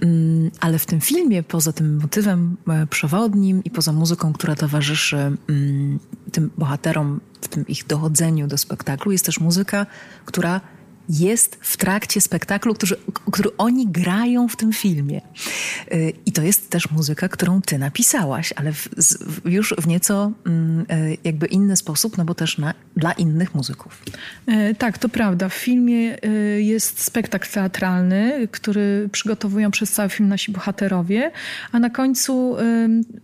mm, 0.01 0.51
ale 0.59 0.79
w 0.79 0.85
tym 0.85 1.01
filmie, 1.01 1.43
poza 1.43 1.73
tym 1.73 1.97
motywem 2.01 2.57
e, 2.67 2.87
przewodnim 2.87 3.63
i 3.63 3.69
poza 3.69 3.91
muzyką, 3.91 4.33
która 4.33 4.55
towarzyszy 4.55 5.17
mm, 5.17 5.99
tym 6.31 6.49
bohaterom 6.57 7.19
w 7.41 7.47
tym 7.47 7.67
ich 7.67 7.87
dochodzeniu 7.87 8.47
do 8.47 8.57
spektaklu, 8.57 9.11
jest 9.11 9.25
też 9.25 9.39
muzyka, 9.39 9.85
która 10.25 10.61
jest 11.09 11.57
w 11.61 11.77
trakcie 11.77 12.21
spektaklu, 12.21 12.73
który, 12.73 12.95
który 13.31 13.57
oni 13.57 13.87
grają 13.87 14.47
w 14.47 14.55
tym 14.55 14.73
filmie. 14.73 15.21
Y, 15.93 16.13
I 16.25 16.31
to 16.31 16.41
jest 16.41 16.69
też 16.69 16.91
muzyka, 16.91 17.29
którą 17.29 17.61
ty 17.61 17.77
napisałaś, 17.77 18.53
ale 18.55 18.73
w, 18.73 18.89
już 19.45 19.73
w 19.77 19.87
nieco 19.87 20.31
mm, 20.45 20.85
y, 20.91 21.17
jakby 21.23 21.45
inny 21.45 21.77
sposób, 21.77 22.17
no 22.17 22.25
bo 22.25 22.35
też 22.35 22.57
na, 22.57 22.73
dla 22.97 23.11
innych 23.11 23.55
muzyków. 23.55 24.03
E, 24.47 24.75
tak, 24.75 24.97
to 24.97 25.09
prawda. 25.09 25.49
W 25.49 25.53
filmie 25.53 26.17
y, 26.25 26.61
jest 26.61 27.03
spektakl 27.03 27.49
teatralny, 27.51 28.47
który 28.51 29.09
przygotowują 29.11 29.71
przez 29.71 29.91
cały 29.91 30.09
film 30.09 30.29
nasi 30.29 30.51
bohaterowie, 30.51 31.31
a 31.71 31.79
na 31.79 31.89
końcu 31.89 32.55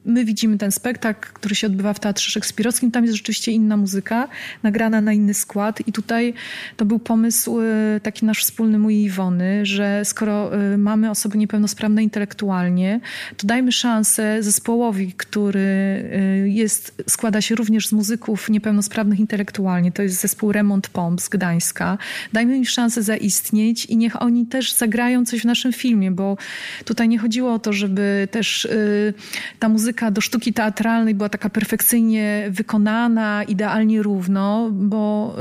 my 0.05 0.25
widzimy 0.25 0.57
ten 0.57 0.71
spektakl, 0.71 1.29
który 1.33 1.55
się 1.55 1.67
odbywa 1.67 1.93
w 1.93 1.99
Teatrze 1.99 2.31
Szekspirowskim. 2.31 2.91
Tam 2.91 3.03
jest 3.03 3.15
rzeczywiście 3.15 3.51
inna 3.51 3.77
muzyka, 3.77 4.27
nagrana 4.63 5.01
na 5.01 5.13
inny 5.13 5.33
skład 5.33 5.87
i 5.87 5.91
tutaj 5.91 6.33
to 6.77 6.85
był 6.85 6.99
pomysł 6.99 7.59
taki 8.03 8.25
nasz 8.25 8.43
wspólny 8.43 8.79
mój 8.79 8.95
Iwony, 8.95 9.65
że 9.65 10.05
skoro 10.05 10.61
y, 10.73 10.77
mamy 10.77 11.09
osoby 11.09 11.37
niepełnosprawne 11.37 12.03
intelektualnie, 12.03 12.99
to 13.37 13.47
dajmy 13.47 13.71
szansę 13.71 14.43
zespołowi, 14.43 15.13
który 15.13 15.59
y, 15.59 16.49
jest, 16.49 17.03
składa 17.09 17.41
się 17.41 17.55
również 17.55 17.87
z 17.87 17.91
muzyków 17.91 18.49
niepełnosprawnych 18.49 19.19
intelektualnie. 19.19 19.91
To 19.91 20.01
jest 20.01 20.21
zespół 20.21 20.51
Remont 20.51 20.87
Pomp 20.87 21.21
z 21.21 21.29
Gdańska. 21.29 21.97
Dajmy 22.33 22.57
im 22.57 22.65
szansę 22.65 23.03
zaistnieć 23.03 23.85
i 23.85 23.97
niech 23.97 24.21
oni 24.21 24.45
też 24.45 24.73
zagrają 24.73 25.25
coś 25.25 25.41
w 25.41 25.45
naszym 25.45 25.73
filmie, 25.73 26.11
bo 26.11 26.37
tutaj 26.85 27.09
nie 27.09 27.17
chodziło 27.17 27.53
o 27.53 27.59
to, 27.59 27.73
żeby 27.73 28.27
też 28.31 28.65
y, 28.65 29.13
ta 29.59 29.69
muzyka 29.69 30.11
do 30.11 30.21
sztuki 30.21 30.53
teatralnej 30.53 31.15
była 31.15 31.29
taka 31.29 31.49
perfekcyjnie 31.49 32.47
wykonana, 32.49 33.43
idealnie 33.43 34.03
równo, 34.03 34.69
bo 34.71 35.35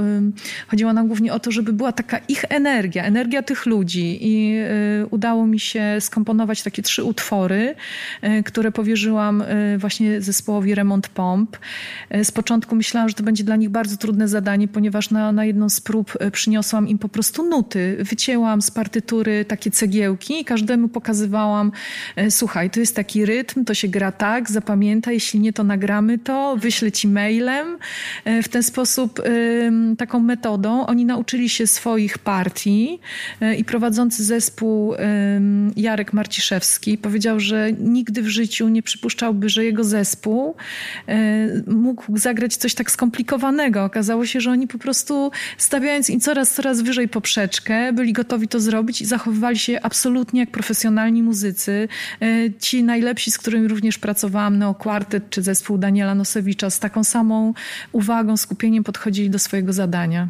chodziło 0.69 0.93
nam 0.93 1.07
głównie 1.07 1.33
o 1.33 1.41
to, 1.41 1.51
żeby 1.51 1.73
była 1.73 1.93
taka 1.93 2.20
ich 2.29 2.45
energia, 2.49 3.05
energia 3.05 3.43
tych 3.43 3.67
ludzi 3.67 4.19
i 4.21 4.57
udało 5.11 5.47
mi 5.47 5.61
się 5.61 5.97
skomponować 6.01 6.63
takie 6.63 6.83
trzy 6.83 7.05
utwory, 7.05 7.75
które 8.45 8.73
powierzyłam 8.73 9.45
właśnie 9.79 10.21
zespołowi 10.21 10.75
Remont 10.75 11.09
Pomp. 11.09 11.57
Z 12.23 12.31
początku 12.31 12.77
myślałam, 12.77 13.09
że 13.09 13.15
to 13.15 13.23
będzie 13.23 13.45
dla 13.45 13.57
nich 13.57 13.69
bardzo 13.69 13.97
trudne 13.97 14.29
zadanie, 14.29 14.69
ponieważ 14.69 15.11
na, 15.11 15.33
na 15.33 15.45
jedną 15.45 15.69
z 15.69 15.81
prób 15.81 16.19
przyniosłam 16.33 16.89
im 16.89 16.99
po 16.99 17.09
prostu 17.09 17.49
nuty. 17.49 17.97
Wycięłam 18.01 18.63
z 18.63 18.71
partytury 18.71 19.45
takie 19.45 19.71
cegiełki 19.71 20.41
i 20.41 20.45
każdemu 20.45 20.89
pokazywałam, 20.89 21.73
słuchaj, 22.31 22.71
to 22.71 22.81
jest 22.81 22.97
taki 22.97 23.27
rytm, 23.27 23.65
to 23.65 23.75
się 23.75 23.89
gra 23.89 24.13
tak, 24.13 24.51
zapamiętaj, 24.51 25.15
jeśli 25.15 25.41
nie, 25.41 25.53
to 25.53 25.65
nagramy 25.65 26.19
to, 26.19 26.57
wyślę 26.57 26.93
ci 26.93 27.09
mailem. 27.09 27.79
W 28.43 28.49
ten 28.49 28.63
sposób, 28.63 29.23
taką 29.99 30.21
metodą, 30.21 30.87
oni 30.87 31.05
nauczyli 31.05 31.49
się 31.49 31.67
swoich 31.67 32.10
partii 32.19 33.01
e, 33.41 33.55
i 33.55 33.65
prowadzący 33.65 34.25
zespół 34.25 34.95
Jarek 35.77 36.13
Marciszewski 36.13 36.99
powiedział, 36.99 37.41
że 37.41 37.73
nigdy 37.73 38.23
w 38.23 38.29
życiu 38.29 38.69
nie 38.69 38.83
przypuszczałby, 38.83 39.49
że 39.49 39.65
jego 39.65 39.85
zespół 39.85 40.55
e, 41.09 41.63
mógł 41.67 42.19
zagrać 42.19 42.57
coś 42.57 42.75
tak 42.75 42.91
skomplikowanego. 42.91 43.85
Okazało 43.85 44.27
się, 44.27 44.41
że 44.41 44.51
oni 44.51 44.69
po 44.69 44.79
prostu 44.79 45.31
stawiając 45.59 46.11
im 46.11 46.21
coraz, 46.21 46.55
coraz 46.55 46.83
wyżej 46.83 47.09
poprzeczkę, 47.09 47.93
byli 47.93 48.13
gotowi 48.13 48.49
to 48.49 48.61
zrobić 48.61 49.01
i 49.01 49.07
zachowywali 49.07 49.59
się 49.59 49.79
absolutnie 49.83 50.41
jak 50.41 50.51
profesjonalni 50.51 51.23
muzycy. 51.23 51.89
E, 52.23 52.27
ci 52.61 52.85
najlepsi, 52.85 53.31
z 53.31 53.39
którymi 53.39 53.69
również 53.69 53.99
pracowałam, 53.99 54.59
Neo 54.59 54.75
Quartet 54.75 55.31
czy 55.31 55.43
zespół 55.43 55.79
Daniela 55.79 56.15
Nosewicza, 56.15 56.71
z 56.71 56.79
taką 56.79 57.05
samą 57.05 57.55
uwagą, 57.93 58.37
skupieniem 58.37 58.85
podchodzili 58.85 59.31
do 59.31 59.39
swojego 59.39 59.73
zadania. 59.73 60.29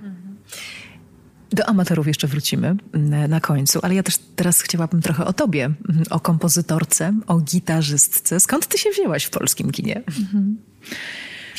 Do 1.52 1.68
amatorów 1.68 2.06
jeszcze 2.06 2.26
wrócimy 2.26 2.76
mm, 2.92 3.30
na 3.30 3.40
końcu, 3.40 3.78
ale 3.82 3.94
ja 3.94 4.02
też 4.02 4.18
teraz 4.36 4.60
chciałabym 4.60 5.02
trochę 5.02 5.24
o 5.24 5.32
tobie, 5.32 5.64
mm, 5.64 6.04
o 6.10 6.20
kompozytorce, 6.20 7.14
o 7.26 7.38
gitarzystce. 7.40 8.40
Skąd 8.40 8.66
ty 8.66 8.78
się 8.78 8.90
wzięłaś 8.90 9.24
w 9.24 9.30
polskim 9.30 9.70
kinie? 9.70 9.96
Mhm. 9.96 10.56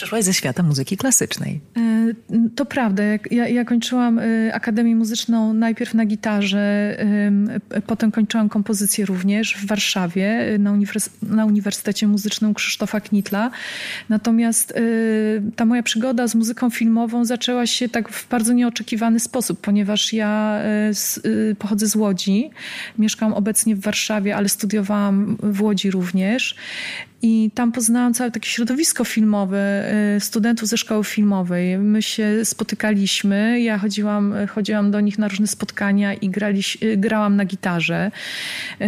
Przyszłaś 0.01 0.23
ze 0.23 0.33
świata 0.33 0.63
muzyki 0.63 0.97
klasycznej. 0.97 1.61
E, 1.77 2.13
to 2.55 2.65
prawda. 2.65 3.03
Ja, 3.31 3.47
ja 3.47 3.65
kończyłam 3.65 4.19
e, 4.19 4.53
Akademię 4.53 4.95
Muzyczną 4.95 5.53
najpierw 5.53 5.93
na 5.93 6.05
gitarze, 6.05 6.97
potem 7.87 8.11
kończyłam 8.11 8.49
kompozycję 8.49 9.05
również 9.05 9.55
w 9.55 9.67
Warszawie 9.67 10.57
na, 10.59 10.73
na 11.21 11.45
Uniwersytecie 11.45 12.07
Muzycznym 12.07 12.53
Krzysztofa 12.53 13.01
Knitla. 13.01 13.51
Natomiast 14.09 14.73
ta 15.55 15.65
moja 15.65 15.83
przygoda 15.83 16.27
z 16.27 16.35
muzyką 16.35 16.69
filmową 16.69 17.25
zaczęła 17.25 17.67
się 17.67 17.89
tak 17.89 18.09
w 18.09 18.29
bardzo 18.29 18.53
nieoczekiwany 18.53 19.19
sposób, 19.19 19.61
ponieważ 19.61 20.13
ja 20.13 20.61
pochodzę 21.59 21.87
z 21.87 21.95
Łodzi. 21.95 22.49
Mieszkam 22.97 23.33
obecnie 23.33 23.75
w 23.75 23.81
Warszawie, 23.81 24.35
ale 24.35 24.49
studiowałam 24.49 25.37
w 25.43 25.61
Łodzi 25.61 25.91
również. 25.91 26.55
I 27.23 27.51
tam 27.55 27.71
poznałam 27.71 28.13
całe 28.13 28.31
takie 28.31 28.49
środowisko 28.49 29.03
filmowe 29.03 29.91
y, 30.15 30.19
studentów 30.19 30.67
ze 30.67 30.77
szkoły 30.77 31.03
filmowej. 31.03 31.77
My 31.77 32.01
się 32.01 32.45
spotykaliśmy, 32.45 33.61
ja 33.61 33.77
chodziłam, 33.77 34.33
chodziłam 34.47 34.91
do 34.91 34.99
nich 34.99 35.17
na 35.17 35.27
różne 35.27 35.47
spotkania 35.47 36.13
i 36.13 36.29
grali, 36.29 36.61
y, 36.83 36.97
grałam 36.97 37.35
na 37.35 37.45
gitarze. 37.45 38.11
Y, 38.81 38.85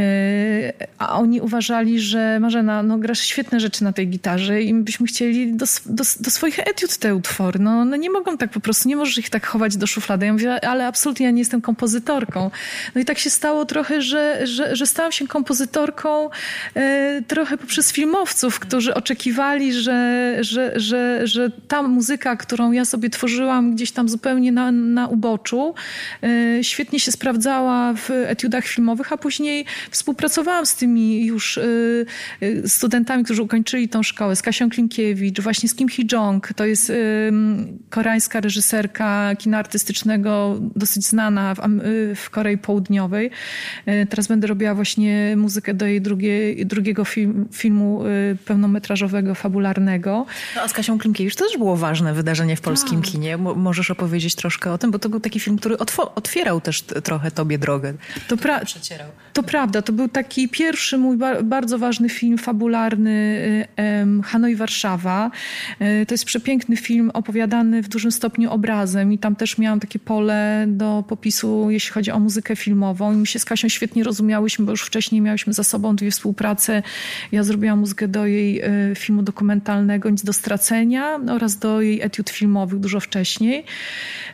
a 0.97 1.19
oni 1.19 1.41
uważali, 1.41 1.99
że 1.99 2.39
Marzena, 2.39 2.83
no 2.83 2.97
grasz 2.97 3.19
świetne 3.19 3.59
rzeczy 3.59 3.83
na 3.83 3.93
tej 3.93 4.07
gitarze 4.07 4.61
i 4.61 4.73
byśmy 4.73 5.07
chcieli 5.07 5.53
do, 5.53 5.65
do, 5.85 6.03
do 6.19 6.31
swoich 6.31 6.59
etiud 6.59 6.97
te 6.97 7.15
utwory. 7.15 7.59
No, 7.59 7.85
no 7.85 7.95
nie 7.95 8.09
mogą 8.09 8.37
tak 8.37 8.51
po 8.51 8.59
prostu, 8.59 8.89
nie 8.89 8.95
możesz 8.95 9.17
ich 9.17 9.29
tak 9.29 9.47
chować 9.47 9.77
do 9.77 9.87
szuflady. 9.87 10.25
Ja 10.25 10.33
mówię, 10.33 10.65
ale 10.65 10.87
absolutnie 10.87 11.25
ja 11.25 11.31
nie 11.31 11.39
jestem 11.39 11.61
kompozytorką. 11.61 12.51
No 12.95 13.01
i 13.01 13.05
tak 13.05 13.19
się 13.19 13.29
stało 13.29 13.65
trochę, 13.65 14.01
że, 14.01 14.47
że, 14.47 14.75
że 14.75 14.85
stałam 14.85 15.11
się 15.11 15.27
kompozytorką 15.27 16.29
trochę 17.27 17.57
poprzez 17.57 17.91
filmową 17.91 18.22
którzy 18.59 18.93
oczekiwali, 18.93 19.73
że, 19.73 20.37
że, 20.41 20.79
że, 20.79 21.27
że 21.27 21.51
ta 21.67 21.83
muzyka, 21.83 22.35
którą 22.35 22.71
ja 22.71 22.85
sobie 22.85 23.09
tworzyłam 23.09 23.75
gdzieś 23.75 23.91
tam 23.91 24.09
zupełnie 24.09 24.51
na, 24.51 24.71
na 24.71 25.07
uboczu, 25.07 25.73
e, 26.23 26.63
świetnie 26.63 26.99
się 26.99 27.11
sprawdzała 27.11 27.93
w 27.93 28.09
etiudach 28.09 28.65
filmowych, 28.65 29.13
a 29.13 29.17
później 29.17 29.65
współpracowałam 29.91 30.65
z 30.65 30.75
tymi 30.75 31.25
już 31.25 31.57
e, 31.57 31.63
e, 32.41 32.67
studentami, 32.67 33.23
którzy 33.23 33.41
ukończyli 33.41 33.89
tą 33.89 34.03
szkołę, 34.03 34.35
z 34.35 34.41
Kasią 34.41 34.69
Klimkiewicz, 34.69 35.41
właśnie 35.41 35.69
z 35.69 35.75
Kim 35.75 35.87
Hee-jong, 35.87 36.53
to 36.55 36.65
jest 36.65 36.91
koreańska 37.89 38.39
reżyserka 38.39 39.35
kina 39.35 39.57
artystycznego, 39.57 40.59
dosyć 40.75 41.05
znana 41.05 41.55
w, 41.55 41.59
w 42.15 42.29
Korei 42.29 42.57
Południowej. 42.57 43.31
Teraz 44.09 44.27
będę 44.27 44.47
robiła 44.47 44.75
właśnie 44.75 45.35
muzykę 45.37 45.73
do 45.73 45.85
jej 45.85 46.01
drugie, 46.01 46.65
drugiego 46.65 47.05
film, 47.05 47.47
filmu 47.51 48.03
pełnometrażowego, 48.45 49.35
fabularnego. 49.35 50.25
No, 50.55 50.61
a 50.61 50.67
z 50.67 50.73
Kasią 50.73 50.99
Klimkiewicz 50.99 51.35
to 51.35 51.45
też 51.45 51.57
było 51.57 51.77
ważne 51.77 52.13
wydarzenie 52.13 52.55
w 52.55 52.61
polskim 52.61 53.01
tak. 53.01 53.11
kinie. 53.11 53.37
Możesz 53.37 53.91
opowiedzieć 53.91 54.35
troszkę 54.35 54.71
o 54.71 54.77
tym, 54.77 54.91
bo 54.91 54.99
to 54.99 55.09
był 55.09 55.19
taki 55.19 55.39
film, 55.39 55.57
który 55.57 55.77
otwierał 56.15 56.61
też 56.61 56.81
trochę 56.81 57.31
tobie 57.31 57.57
drogę. 57.57 57.93
To, 58.27 58.37
pra 58.37 58.61
to 59.33 59.43
prawda, 59.43 59.81
to 59.81 59.93
był 59.93 60.09
taki 60.09 60.49
pierwszy 60.49 60.97
mój 60.97 61.17
ba 61.17 61.43
bardzo 61.43 61.77
ważny 61.77 62.09
film 62.09 62.37
fabularny 62.37 63.67
um, 63.77 64.21
Hanoi 64.21 64.55
Warszawa. 64.55 65.31
E, 65.79 66.05
to 66.05 66.13
jest 66.13 66.25
przepiękny 66.25 66.77
film 66.77 67.11
opowiadany 67.13 67.83
w 67.83 67.87
dużym 67.87 68.11
stopniu 68.11 68.51
obrazem 68.51 69.13
i 69.13 69.17
tam 69.17 69.35
też 69.35 69.57
miałam 69.57 69.79
takie 69.79 69.99
pole 69.99 70.65
do 70.67 71.03
popisu, 71.07 71.71
jeśli 71.71 71.91
chodzi 71.91 72.11
o 72.11 72.19
muzykę 72.19 72.55
filmową. 72.55 73.13
I 73.13 73.15
my 73.15 73.25
się 73.25 73.39
z 73.39 73.45
Kasią 73.45 73.69
świetnie 73.69 74.03
rozumiałyśmy, 74.03 74.65
bo 74.65 74.71
już 74.71 74.83
wcześniej 74.83 75.21
miałyśmy 75.21 75.53
za 75.53 75.63
sobą 75.63 75.95
dwie 75.95 76.11
współprace. 76.11 76.83
Ja 77.31 77.43
zrobiłam 77.43 77.79
muzykę 77.79 78.02
do 78.07 78.25
jej 78.25 78.61
e, 78.61 78.95
filmu 78.95 79.21
dokumentalnego 79.21 80.09
Nic 80.09 80.23
do 80.23 80.33
stracenia 80.33 81.19
oraz 81.29 81.57
do 81.57 81.81
jej 81.81 82.01
etiud 82.01 82.29
filmowych 82.29 82.79
dużo 82.79 82.99
wcześniej. 82.99 83.63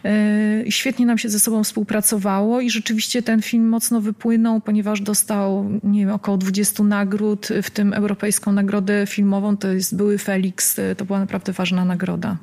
E, 0.05 0.63
świetnie 0.69 1.05
nam 1.05 1.17
się 1.17 1.29
ze 1.29 1.39
sobą 1.39 1.63
współpracowało 1.63 2.61
i 2.61 2.69
rzeczywiście 2.69 3.23
ten 3.23 3.41
film 3.41 3.69
mocno 3.69 4.01
wypłynął, 4.01 4.61
ponieważ 4.61 5.01
dostał 5.01 5.69
nie 5.83 5.99
wiem, 5.99 6.15
około 6.15 6.37
20 6.37 6.83
nagród, 6.83 7.47
w 7.63 7.69
tym 7.69 7.93
Europejską 7.93 8.51
Nagrodę 8.51 9.05
Filmową, 9.07 9.57
to 9.57 9.67
jest 9.67 9.95
były 9.95 10.17
Felix, 10.17 10.79
e, 10.79 10.95
to 10.95 11.05
była 11.05 11.19
naprawdę 11.19 11.53
ważna 11.53 11.85
nagroda. 11.85 12.37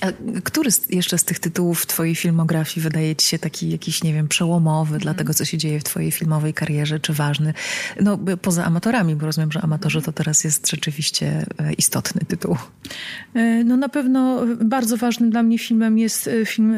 A 0.00 0.06
który 0.44 0.70
jeszcze 0.90 1.18
z 1.18 1.24
tych 1.24 1.38
tytułów 1.38 1.80
w 1.82 1.86
twojej 1.86 2.14
filmografii 2.14 2.84
wydaje 2.84 3.16
ci 3.16 3.26
się 3.26 3.38
taki 3.38 3.70
jakiś, 3.70 4.02
nie 4.02 4.14
wiem, 4.14 4.28
przełomowy 4.28 4.90
mm. 4.90 5.00
dla 5.00 5.14
tego, 5.14 5.34
co 5.34 5.44
się 5.44 5.58
dzieje 5.58 5.80
w 5.80 5.84
twojej 5.84 6.10
filmowej 6.10 6.54
karierze, 6.54 7.00
czy 7.00 7.12
ważny? 7.12 7.54
No, 8.00 8.18
poza 8.42 8.64
amatorami, 8.64 9.16
bo 9.16 9.26
rozumiem, 9.26 9.52
że 9.52 9.60
amatorzy 9.60 10.02
to 10.02 10.12
teraz 10.12 10.44
jest 10.44 10.70
rzeczywiście 10.70 11.46
e, 11.58 11.72
istotny 11.72 12.20
tytuł. 12.28 12.56
E, 13.34 13.64
no 13.64 13.76
na 13.76 13.88
pewno 13.88 14.46
bardzo 14.64 14.96
ważnym 14.96 15.30
dla 15.30 15.42
mnie 15.42 15.58
filmem 15.58 15.98
jest 15.98 16.28
e, 16.28 16.46
film 16.46 16.74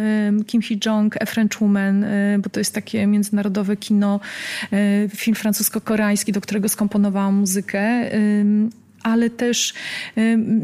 Kim 0.47 0.63
Hee-jong, 0.63 1.17
A 1.21 1.27
French 1.27 1.61
Woman, 1.61 2.05
bo 2.39 2.51
to 2.51 2.61
jest 2.61 2.75
takie 2.75 3.07
międzynarodowe 3.07 3.77
kino, 3.77 4.21
film 5.17 5.37
francusko-koreański, 5.37 6.33
do 6.33 6.41
którego 6.41 6.69
skomponowałam 6.69 7.35
muzykę 7.35 8.11
ale 9.03 9.31
też 9.31 9.75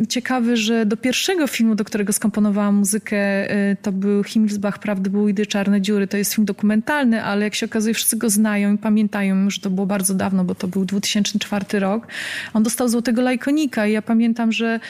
ciekawy, 0.09 0.57
że 0.57 0.87
do 0.87 0.97
pierwszego 0.97 1.47
filmu, 1.47 1.75
do 1.75 1.85
którego 1.85 2.13
skomponowałam 2.13 2.75
muzykę, 2.75 3.51
y, 3.71 3.77
to 3.83 3.93
był 3.93 4.25
Himmelsbach, 4.25 4.79
Prawdy, 4.79 5.11
Bójdy, 5.11 5.47
Czarne 5.47 5.81
Dziury. 5.81 6.07
To 6.07 6.17
jest 6.17 6.35
film 6.35 6.45
dokumentalny, 6.45 7.25
ale 7.25 7.45
jak 7.45 7.55
się 7.55 7.67
okazuje, 7.67 7.95
wszyscy 7.95 8.17
go 8.17 8.31
znają 8.31 8.75
i 8.75 8.79
pamiętają, 8.79 9.51
że 9.51 9.61
to 9.61 9.71
było 9.71 9.87
bardzo 9.87 10.15
dawno, 10.15 10.45
bo 10.45 10.55
to 10.55 10.69
był 10.69 10.85
2004 10.85 11.79
rok. 11.79 12.07
On 12.55 12.63
dostał 12.63 12.89
Złotego 12.89 13.23
Lajkonika 13.23 13.87
i 13.87 13.93
ja 13.93 14.03
pamiętam, 14.03 14.53
że 14.53 14.81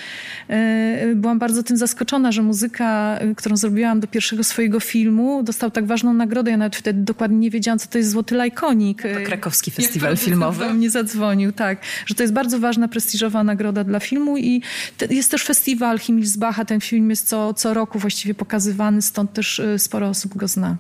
y, 1.11 1.17
byłam 1.17 1.39
bardzo 1.39 1.63
tym 1.63 1.77
zaskoczona, 1.77 2.33
że 2.33 2.43
muzyka, 2.43 3.19
y, 3.23 3.35
którą 3.35 3.57
zrobiłam 3.57 4.01
do 4.01 4.07
pierwszego 4.07 4.45
swojego 4.45 4.81
filmu, 4.81 5.43
dostał 5.43 5.71
tak 5.71 5.87
ważną 5.87 6.15
nagrodę. 6.15 6.51
Ja 6.51 6.57
nawet 6.57 6.77
wtedy 6.77 7.03
dokładnie 7.03 7.39
nie 7.39 7.51
wiedziałam, 7.51 7.79
co 7.79 7.89
to 7.89 7.99
jest 7.99 8.11
Złoty 8.11 8.35
Lajkonik. 8.35 9.03
To 9.03 9.09
krakowski 9.27 9.71
festiwal 9.71 10.17
filmowy. 10.27 10.65
do 10.65 10.75
mnie 10.75 10.91
zadzwonił, 10.91 11.53
tak. 11.53 11.79
Że 12.07 12.15
to 12.15 12.23
jest 12.23 12.33
bardzo 12.33 12.59
ważna, 12.59 12.89
prestiżowa 12.89 13.38
nagroda 13.45 13.85
dla 13.85 14.01
filmu 14.01 14.39
i 14.39 14.63
jest 15.11 15.31
też 15.31 15.45
festiwal 15.45 15.99
Himmelsbacha. 15.99 16.65
Ten 16.65 16.81
film 16.81 17.11
jest 17.11 17.29
co, 17.29 17.55
co 17.55 17.75
roku 17.75 17.99
właściwie 17.99 18.35
pokazywany, 18.35 19.03
stąd 19.03 19.33
też 19.33 19.59
y, 19.59 19.79
sporo 19.79 20.09
osób 20.09 20.37
go 20.37 20.49
zna. 20.49 20.77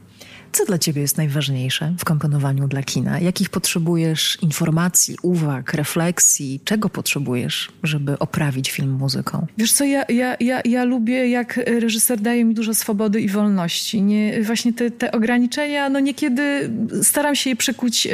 Co 0.52 0.64
dla 0.64 0.78
ciebie 0.78 1.02
jest 1.02 1.17
najważniejsze 1.17 1.95
w 1.99 2.05
komponowaniu 2.05 2.69
dla 2.69 2.83
kina? 2.83 3.21
Jakich 3.21 3.50
potrzebujesz 3.50 4.38
informacji, 4.43 5.17
uwag, 5.23 5.75
refleksji? 5.75 6.61
Czego 6.64 6.88
potrzebujesz, 6.88 7.73
żeby 7.83 8.19
oprawić 8.19 8.71
film 8.71 8.90
muzyką? 8.90 9.47
Wiesz 9.59 9.73
co, 9.73 9.85
ja, 9.85 10.05
ja, 10.09 10.37
ja, 10.40 10.61
ja 10.64 10.85
lubię, 10.85 11.28
jak 11.28 11.61
reżyser 11.67 12.21
daje 12.21 12.45
mi 12.45 12.55
dużo 12.55 12.75
swobody 12.75 13.21
i 13.21 13.28
wolności. 13.28 14.02
Nie, 14.02 14.43
właśnie 14.43 14.73
te, 14.73 14.90
te 14.90 15.12
ograniczenia, 15.12 15.88
no 15.88 16.00
niekiedy 16.00 16.71
staram 17.02 17.35
się 17.35 17.50
je 17.50 17.57
przekuć 17.57 18.07
y, 18.07 18.11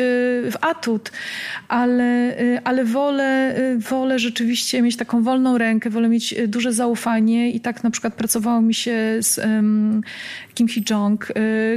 w 0.51 0.55
atut, 0.61 1.13
ale, 1.69 2.41
y, 2.41 2.61
ale 2.65 2.85
wolę, 2.85 3.59
y, 3.59 3.79
wolę 3.79 4.19
rzeczywiście 4.19 4.83
mieć 4.83 4.97
taką 4.97 5.23
wolną 5.23 5.59
rękę, 5.59 5.91
wolę 5.91 6.09
mieć 6.09 6.35
duże 6.49 6.73
zaufanie 6.73 7.51
i 7.51 7.61
tak 7.61 7.85
na 7.85 7.91
przykład 7.91 8.15
pracowało 8.15 8.61
mi 8.61 8.75
się 8.75 9.19
z 9.21 9.39
um, 9.39 10.01
Kim 10.55 10.67
Hee-jong, 10.67 11.19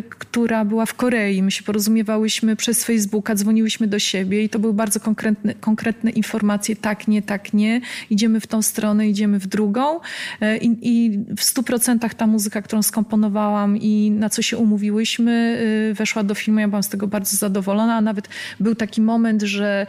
który 0.10 0.47
która 0.48 0.66
była 0.66 0.86
w 0.86 0.94
Korei. 0.94 1.44
My 1.44 1.51
się 1.51 1.63
porozumiewałyśmy 1.63 2.56
przez 2.56 2.84
Facebooka, 2.84 3.36
dzwoniłyśmy 3.36 3.88
do 3.88 4.00
siebie 4.00 4.44
i 4.44 4.50
to 4.50 4.60
były 4.60 4.74
bardzo 4.74 5.00
konkretne, 5.00 5.54
konkretne 5.54 6.12
informacje, 6.12 6.75
tak, 6.75 7.08
nie, 7.08 7.22
tak, 7.22 7.54
nie. 7.54 7.82
Idziemy 8.10 8.39
w 8.39 8.48
tą 8.48 8.62
stronę, 8.62 9.08
idziemy 9.08 9.39
w 9.39 9.48
drugą. 9.48 10.00
E, 10.42 10.58
I, 10.58 10.77
i 10.82 11.20
w 11.38 11.44
stu 11.44 11.63
procentach 11.63 12.13
ta 12.13 12.27
muzyka, 12.27 12.62
którą 12.62 12.82
skomponowałam 12.84 13.77
i 13.77 14.12
na 14.12 14.30
co 14.30 14.42
się 14.42 14.58
umówiłyśmy, 14.58 15.60
e, 15.92 15.94
weszła 15.94 16.24
do 16.24 16.36
filmu. 16.36 16.60
Ja 16.60 16.68
byłam 16.68 16.84
z 16.84 16.89
tego 16.89 17.08
bardzo 17.08 17.38
zadowolona, 17.38 17.96
a 17.96 18.01
nawet 18.01 18.30
był 18.60 18.75
taki 18.75 19.01
moment, 19.01 19.42
że 19.42 19.88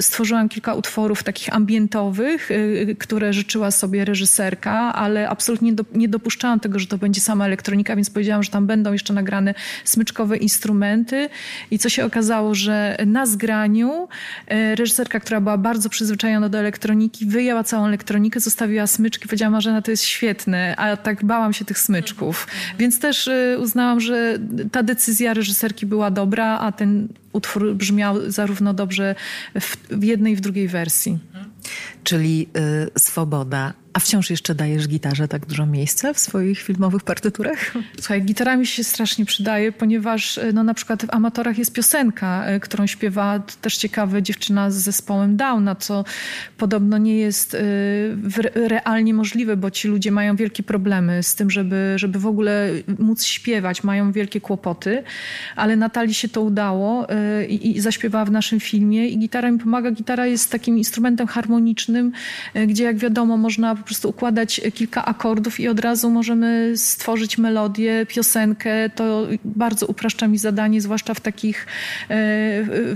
stworzyłam 0.00 0.48
kilka 0.48 0.74
utworów 0.74 1.22
takich 1.22 1.54
ambientowych, 1.54 2.50
które 2.98 3.32
życzyła 3.32 3.70
sobie 3.70 4.04
reżyserka, 4.04 4.72
ale 4.94 5.28
absolutnie 5.28 5.72
nie 5.94 6.08
dopuszczałam 6.08 6.60
tego, 6.60 6.78
że 6.78 6.86
to 6.86 6.98
będzie 6.98 7.20
sama 7.20 7.46
elektronika, 7.46 7.96
więc 7.96 8.10
powiedziałam, 8.10 8.42
że 8.42 8.50
tam 8.50 8.66
będą 8.66 8.92
jeszcze 8.92 9.14
nagrane 9.14 9.54
smyczkowe 9.96 10.36
instrumenty. 10.36 11.28
I 11.70 11.78
co 11.78 11.88
się 11.88 12.04
okazało, 12.04 12.54
że 12.54 12.96
na 13.06 13.26
zgraniu 13.26 14.08
e, 14.46 14.74
reżyserka, 14.74 15.20
która 15.20 15.40
była 15.40 15.58
bardzo 15.58 15.88
przyzwyczajona 15.88 16.48
do 16.48 16.58
elektroniki, 16.58 17.26
wyjęła 17.26 17.64
całą 17.64 17.86
elektronikę, 17.86 18.40
zostawiła 18.40 18.86
smyczki, 18.86 19.28
powiedziała, 19.28 19.50
Marzena, 19.50 19.82
to 19.82 19.90
jest 19.90 20.02
świetne, 20.02 20.76
a 20.76 20.96
tak 20.96 21.24
bałam 21.24 21.52
się 21.52 21.64
tych 21.64 21.78
smyczków. 21.78 22.46
Więc 22.78 23.00
też 23.00 23.28
e, 23.28 23.58
uznałam, 23.58 24.00
że 24.00 24.38
ta 24.72 24.82
decyzja 24.82 25.34
reżyserki 25.34 25.86
była 25.86 26.10
dobra, 26.10 26.58
a 26.58 26.72
ten 26.72 27.08
utwór 27.32 27.74
brzmiał 27.74 28.30
zarówno 28.30 28.74
dobrze 28.74 29.14
w, 29.60 30.04
jednej 30.04 30.32
i 30.32 30.36
w 30.36 30.40
drugiej 30.40 30.68
wersji. 30.68 31.18
Czyli 32.04 32.48
y, 32.96 33.00
swoboda 33.00 33.72
a 33.96 33.98
wciąż 33.98 34.30
jeszcze 34.30 34.54
dajesz 34.54 34.88
gitarze 34.88 35.28
tak 35.28 35.46
dużo 35.46 35.66
miejsca 35.66 36.12
w 36.12 36.18
swoich 36.18 36.60
filmowych 36.60 37.02
partyturach? 37.02 37.72
Słuchaj, 38.00 38.22
gitara 38.22 38.56
mi 38.56 38.66
się 38.66 38.84
strasznie 38.84 39.24
przydaje, 39.24 39.72
ponieważ 39.72 40.38
e, 40.38 40.52
no, 40.52 40.64
na 40.64 40.74
przykład 40.74 41.06
w 41.06 41.14
Amatorach 41.14 41.58
jest 41.58 41.72
piosenka, 41.72 42.44
e, 42.46 42.60
którą 42.60 42.86
śpiewa 42.86 43.38
też 43.60 43.76
ciekawa 43.76 44.20
dziewczyna 44.20 44.70
z 44.70 44.74
zespołem 44.74 45.36
Downa, 45.36 45.74
co 45.74 46.04
podobno 46.56 46.98
nie 46.98 47.16
jest 47.18 47.54
e, 47.54 47.58
realnie 48.54 49.14
możliwe, 49.14 49.56
bo 49.56 49.70
ci 49.70 49.88
ludzie 49.88 50.10
mają 50.10 50.36
wielkie 50.36 50.62
problemy 50.62 51.22
z 51.22 51.34
tym, 51.34 51.50
żeby, 51.50 51.92
żeby 51.96 52.18
w 52.18 52.26
ogóle 52.26 52.70
móc 52.98 53.24
śpiewać, 53.24 53.84
mają 53.84 54.12
wielkie 54.12 54.40
kłopoty, 54.40 55.02
ale 55.56 55.76
Natalii 55.76 56.14
się 56.14 56.28
to 56.28 56.42
udało 56.42 57.06
i, 57.48 57.76
i 57.76 57.80
zaśpiewała 57.80 58.24
w 58.24 58.30
naszym 58.30 58.60
filmie 58.60 59.08
i 59.08 59.18
gitara 59.18 59.50
mi 59.50 59.58
pomaga. 59.58 59.90
Gitara 59.90 60.26
jest 60.26 60.50
takim 60.50 60.78
instrumentem 60.78 61.26
harmonicznym, 61.26 62.12
gdzie 62.66 62.84
jak 62.84 62.96
wiadomo 62.96 63.36
można 63.36 63.76
prostu 63.86 64.08
układać 64.08 64.60
kilka 64.74 65.04
akordów 65.04 65.60
i 65.60 65.68
od 65.68 65.80
razu 65.80 66.10
możemy 66.10 66.72
stworzyć 66.76 67.38
melodię, 67.38 68.06
piosenkę. 68.06 68.90
To 68.90 69.26
bardzo 69.44 69.86
upraszcza 69.86 70.28
mi 70.28 70.38
zadanie, 70.38 70.80
zwłaszcza 70.80 71.14
w 71.14 71.20
takich, 71.20 71.66
e, 72.02 72.06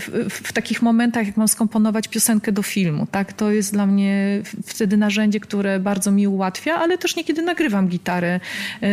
w, 0.01 0.31
w 0.31 0.53
takich 0.53 0.83
momentach, 0.83 1.27
jak 1.27 1.37
mam 1.37 1.49
skomponować 1.49 2.09
piosenkę 2.09 2.53
do 2.53 2.63
filmu. 2.63 3.07
Tak? 3.11 3.33
To 3.33 3.51
jest 3.51 3.73
dla 3.73 3.87
mnie 3.87 4.43
wtedy 4.67 4.97
narzędzie, 4.97 5.41
które 5.41 5.81
bardzo 5.81 6.11
mi 6.11 6.29
ułatwia, 6.29 6.75
ale 6.75 6.99
też 6.99 7.17
niekiedy 7.17 7.43
nagrywam 7.43 7.89
gitarę 7.89 8.41
e, 8.83 8.89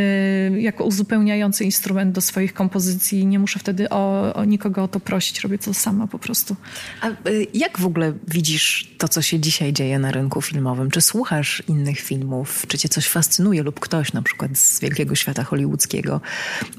jako 0.61 0.83
uzupełniający 0.83 1.65
instrument 1.65 2.15
do 2.15 2.21
swoich 2.21 2.53
kompozycji. 2.53 3.25
Nie 3.25 3.39
muszę 3.39 3.59
wtedy 3.59 3.89
o, 3.89 4.33
o 4.33 4.45
nikogo 4.45 4.83
o 4.83 4.87
to 4.87 4.99
prosić, 4.99 5.39
robię 5.39 5.57
to 5.57 5.73
sama 5.73 6.07
po 6.07 6.19
prostu. 6.19 6.55
A 7.01 7.07
e, 7.07 7.13
jak 7.53 7.79
w 7.79 7.85
ogóle 7.85 8.13
widzisz 8.27 8.95
to, 8.97 9.07
co 9.07 9.21
się 9.21 9.39
dzisiaj 9.39 9.73
dzieje 9.73 9.99
na 9.99 10.11
rynku 10.11 10.41
filmowym? 10.41 10.91
Czy 10.91 11.01
słuchasz 11.01 11.63
innych 11.67 11.86
innych 11.87 11.99
filmów? 11.99 12.65
Czy 12.67 12.77
cię 12.77 12.89
coś 12.89 13.07
fascynuje 13.07 13.63
lub 13.63 13.79
ktoś 13.79 14.13
na 14.13 14.21
przykład 14.21 14.57
z 14.57 14.79
wielkiego 14.79 15.15
świata 15.15 15.43
hollywoodzkiego? 15.43 16.21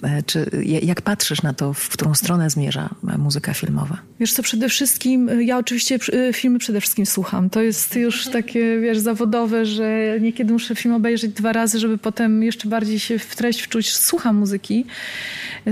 E, 0.03 0.23
czy 0.23 0.51
jak 0.83 1.03
patrzysz 1.03 1.43
na 1.43 1.55
to, 1.55 1.73
w 1.73 1.89
którą 1.89 2.15
stronę 2.15 2.51
zmierza 2.51 2.91
muzyka 3.19 3.55
filmowa? 3.55 3.99
Wiesz 4.21 4.33
co, 4.33 4.43
przede 4.43 4.69
wszystkim, 4.69 5.29
e, 5.29 5.45
ja 5.45 5.59
oczywiście 5.59 5.99
e, 6.13 6.33
filmy 6.33 6.59
przede 6.59 6.81
wszystkim 6.81 7.07
słucham. 7.07 7.51
To 7.51 7.63
jest 7.63 7.97
już 7.97 8.27
takie, 8.27 8.81
wiesz, 8.81 8.99
zawodowe, 8.99 9.67
że 9.67 10.19
niekiedy 10.21 10.53
muszę 10.53 10.75
film 10.75 10.95
obejrzeć 10.95 11.33
dwa 11.33 11.53
razy, 11.53 11.79
żeby 11.79 11.99
potem 11.99 12.43
jeszcze 12.43 12.69
bardziej 12.69 12.99
się 12.99 13.19
w 13.19 13.37
treść 13.37 13.61
wczuć. 13.61 13.93
Słucham 13.93 14.37
muzyki. 14.37 14.85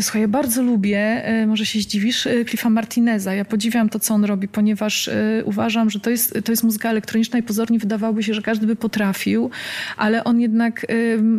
Słuchaj, 0.00 0.22
ja 0.22 0.28
bardzo 0.28 0.62
lubię, 0.62 1.24
może 1.46 1.66
się 1.66 1.80
zdziwisz, 1.80 2.28
Cliffa 2.48 2.70
Martineza. 2.70 3.34
Ja 3.34 3.44
podziwiam 3.44 3.88
to, 3.88 3.98
co 3.98 4.14
on 4.14 4.24
robi, 4.24 4.48
ponieważ 4.48 5.10
uważam, 5.44 5.90
że 5.90 6.00
to 6.00 6.10
jest, 6.10 6.38
to 6.44 6.52
jest 6.52 6.64
muzyka 6.64 6.90
elektroniczna 6.90 7.38
i 7.38 7.42
pozornie 7.42 7.78
wydawałoby 7.78 8.22
się, 8.22 8.34
że 8.34 8.42
każdy 8.42 8.66
by 8.66 8.76
potrafił 8.76 9.25
ale 9.96 10.24
on 10.24 10.40
jednak 10.40 10.86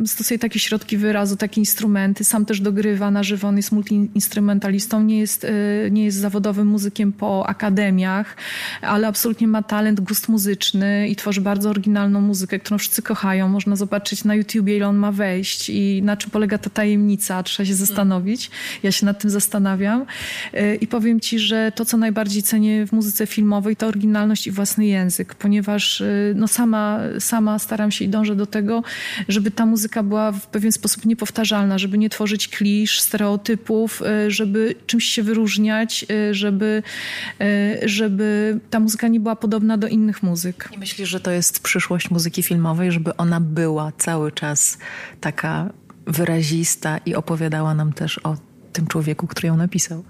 stosuje 0.06 0.40
takie 0.40 0.60
środki 0.60 0.98
wyrazu, 0.98 1.38
takie 1.38 1.62
instrumenty, 1.62 2.24
sam 2.24 2.46
też 2.46 2.62
dogrywa 2.62 3.12
na 3.12 3.24
żywo, 3.24 3.48
on 3.48 3.58
jest 3.58 3.72
multiinstrumentalistą, 3.72 5.04
nie 5.04 5.20
jest, 5.20 5.44
y, 5.44 5.48
nie 5.92 6.06
jest 6.06 6.18
zawodowym 6.18 6.68
muzykiem 6.68 7.14
po 7.14 7.48
akademiach, 7.48 8.36
ale 8.82 9.08
absolutnie 9.08 9.48
ma 9.48 9.64
talent, 9.64 10.00
gust 10.00 10.30
muzyczny 10.30 11.10
i 11.10 11.16
tworzy 11.16 11.42
bardzo 11.42 11.70
oryginalną 11.70 12.22
muzykę, 12.22 12.60
którą 12.60 12.78
wszyscy 12.78 13.02
kochają. 13.02 13.48
Można 13.48 13.76
zobaczyć 13.76 14.24
na 14.24 14.36
YouTubie, 14.36 14.78
ile 14.78 14.88
on 14.88 14.96
ma 14.96 15.12
wejść 15.12 15.70
i 15.70 16.02
na 16.04 16.18
czym 16.18 16.32
polega 16.32 16.58
ta 16.58 16.70
tajemnica, 16.70 17.44
trzeba 17.44 17.68
się 17.68 17.76
zastanowić. 17.76 18.52
Ja 18.84 18.92
się 18.92 19.06
nad 19.06 19.22
tym 19.22 19.30
zastanawiam 19.30 20.06
y, 20.54 20.76
i 20.82 20.88
powiem 20.88 21.20
ci, 21.20 21.40
że 21.40 21.72
to, 21.76 21.86
co 21.86 21.98
najbardziej 21.98 22.44
cenię 22.44 22.88
w 22.88 22.92
muzyce 22.92 23.28
filmowej, 23.28 23.76
to 23.76 23.88
oryginalność 23.88 24.48
i 24.48 24.52
własny 24.52 24.86
język, 24.86 25.36
ponieważ 25.36 26.02
y, 26.02 26.34
no 26.36 26.48
sama, 26.48 27.00
sama 27.20 27.60
staram 27.78 27.92
się 27.92 28.06
i 28.06 28.10
dążę 28.10 28.36
do 28.36 28.46
tego, 28.46 28.84
żeby 29.28 29.52
ta 29.52 29.66
muzyka 29.66 30.04
była 30.04 30.32
w 30.32 30.48
pewien 30.48 30.72
sposób 30.72 31.06
niepowtarzalna, 31.06 31.78
żeby 31.78 31.98
nie 31.98 32.10
tworzyć 32.10 32.48
klisz, 32.48 33.02
stereotypów, 33.02 34.02
e, 34.02 34.32
żeby 34.32 34.76
czymś 34.88 35.06
się 35.06 35.24
wyróżniać, 35.24 36.06
e, 36.10 36.34
żeby, 36.34 36.84
e, 37.42 37.88
żeby 37.88 38.60
ta 38.70 38.80
muzyka 38.80 39.08
nie 39.08 39.20
była 39.20 39.36
podobna 39.36 39.78
do 39.78 39.88
innych 39.88 40.24
muzyk. 40.24 40.70
I 40.76 40.78
myślisz, 40.78 41.10
że 41.10 41.20
to 41.20 41.32
jest 41.32 41.60
przyszłość 41.60 42.10
muzyki 42.10 42.44
filmowej, 42.44 42.92
żeby 42.92 43.18
ona 43.18 43.42
była 43.42 43.92
cały 43.98 44.32
czas 44.32 44.78
taka 45.22 45.70
wyrazista 46.08 46.98
i 47.06 47.16
opowiadała 47.16 47.74
nam 47.74 47.94
też 47.94 48.20
o 48.24 48.47
tym 48.78 48.88
człowieku, 48.88 49.28
który 49.28 49.48
ją 49.48 49.58
napisał. 49.58 50.04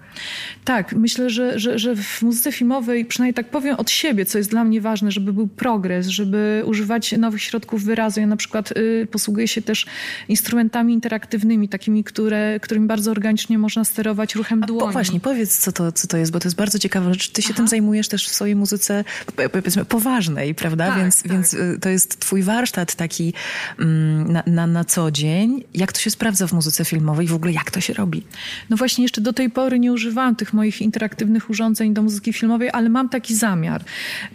Tak, 0.65 0.93
myślę, 0.93 1.29
że, 1.29 1.59
że, 1.59 1.79
że 1.79 1.95
w 1.95 2.21
muzyce 2.21 2.51
filmowej, 2.51 3.05
przynajmniej 3.05 3.33
tak 3.33 3.49
powiem 3.49 3.75
od 3.75 3.91
siebie, 3.91 4.25
co 4.25 4.37
jest 4.37 4.49
dla 4.49 4.63
mnie 4.63 4.81
ważne, 4.81 5.11
żeby 5.11 5.33
był 5.33 5.47
progres, 5.47 6.07
żeby 6.07 6.63
używać 6.65 7.11
nowych 7.11 7.41
środków 7.41 7.83
wyrazu. 7.83 8.19
Ja 8.19 8.27
na 8.27 8.35
przykład 8.35 8.71
y, 8.71 9.07
posługuję 9.11 9.47
się 9.47 9.61
też 9.61 9.85
instrumentami 10.29 10.93
interaktywnymi, 10.93 11.69
takimi, 11.69 12.03
które, 12.03 12.59
którymi 12.59 12.87
bardzo 12.87 13.11
organicznie 13.11 13.57
można 13.57 13.83
sterować 13.83 14.35
ruchem 14.35 14.61
dłoni. 14.61 14.79
Po, 14.79 14.91
właśnie, 14.91 15.19
powiedz, 15.19 15.57
co 15.57 15.71
to, 15.71 15.91
co 15.91 16.07
to 16.07 16.17
jest, 16.17 16.31
bo 16.31 16.39
to 16.39 16.47
jest 16.47 16.57
bardzo 16.57 16.79
ciekawe 16.79 17.13
rzecz. 17.13 17.29
Ty 17.29 17.41
się 17.41 17.49
Aha. 17.49 17.57
tym 17.57 17.67
zajmujesz 17.67 18.07
też 18.07 18.27
w 18.27 18.29
swojej 18.29 18.55
muzyce, 18.55 19.03
powiedzmy, 19.51 19.85
poważnej, 19.85 20.55
prawda? 20.55 20.87
Tak, 20.87 20.97
więc, 20.97 21.23
tak. 21.23 21.31
więc 21.31 21.53
y, 21.53 21.77
to 21.81 21.89
jest 21.89 22.19
twój 22.19 22.43
warsztat 22.43 22.95
taki 22.95 23.33
mm, 23.79 24.31
na, 24.31 24.43
na, 24.47 24.67
na 24.67 24.85
co 24.85 25.11
dzień. 25.11 25.63
Jak 25.73 25.93
to 25.93 25.99
się 25.99 26.09
sprawdza 26.09 26.47
w 26.47 26.53
muzyce 26.53 26.85
filmowej? 26.85 27.27
W 27.27 27.33
ogóle 27.33 27.51
jak 27.51 27.71
to 27.71 27.81
się 27.81 27.93
robi? 27.93 28.23
No 28.69 28.77
właśnie, 28.77 29.01
jeszcze 29.01 29.21
do 29.21 29.33
tej 29.33 29.49
pory 29.49 29.79
nie 29.79 29.93
używałam 29.93 30.35
tych 30.35 30.53
moich 30.53 30.81
interaktywnych 30.81 31.49
urządzeń 31.49 31.93
do 31.93 32.01
muzyki 32.01 32.33
filmowej, 32.33 32.69
ale 32.73 32.89
mam 32.89 33.09
taki 33.09 33.35
zamiar, 33.35 33.83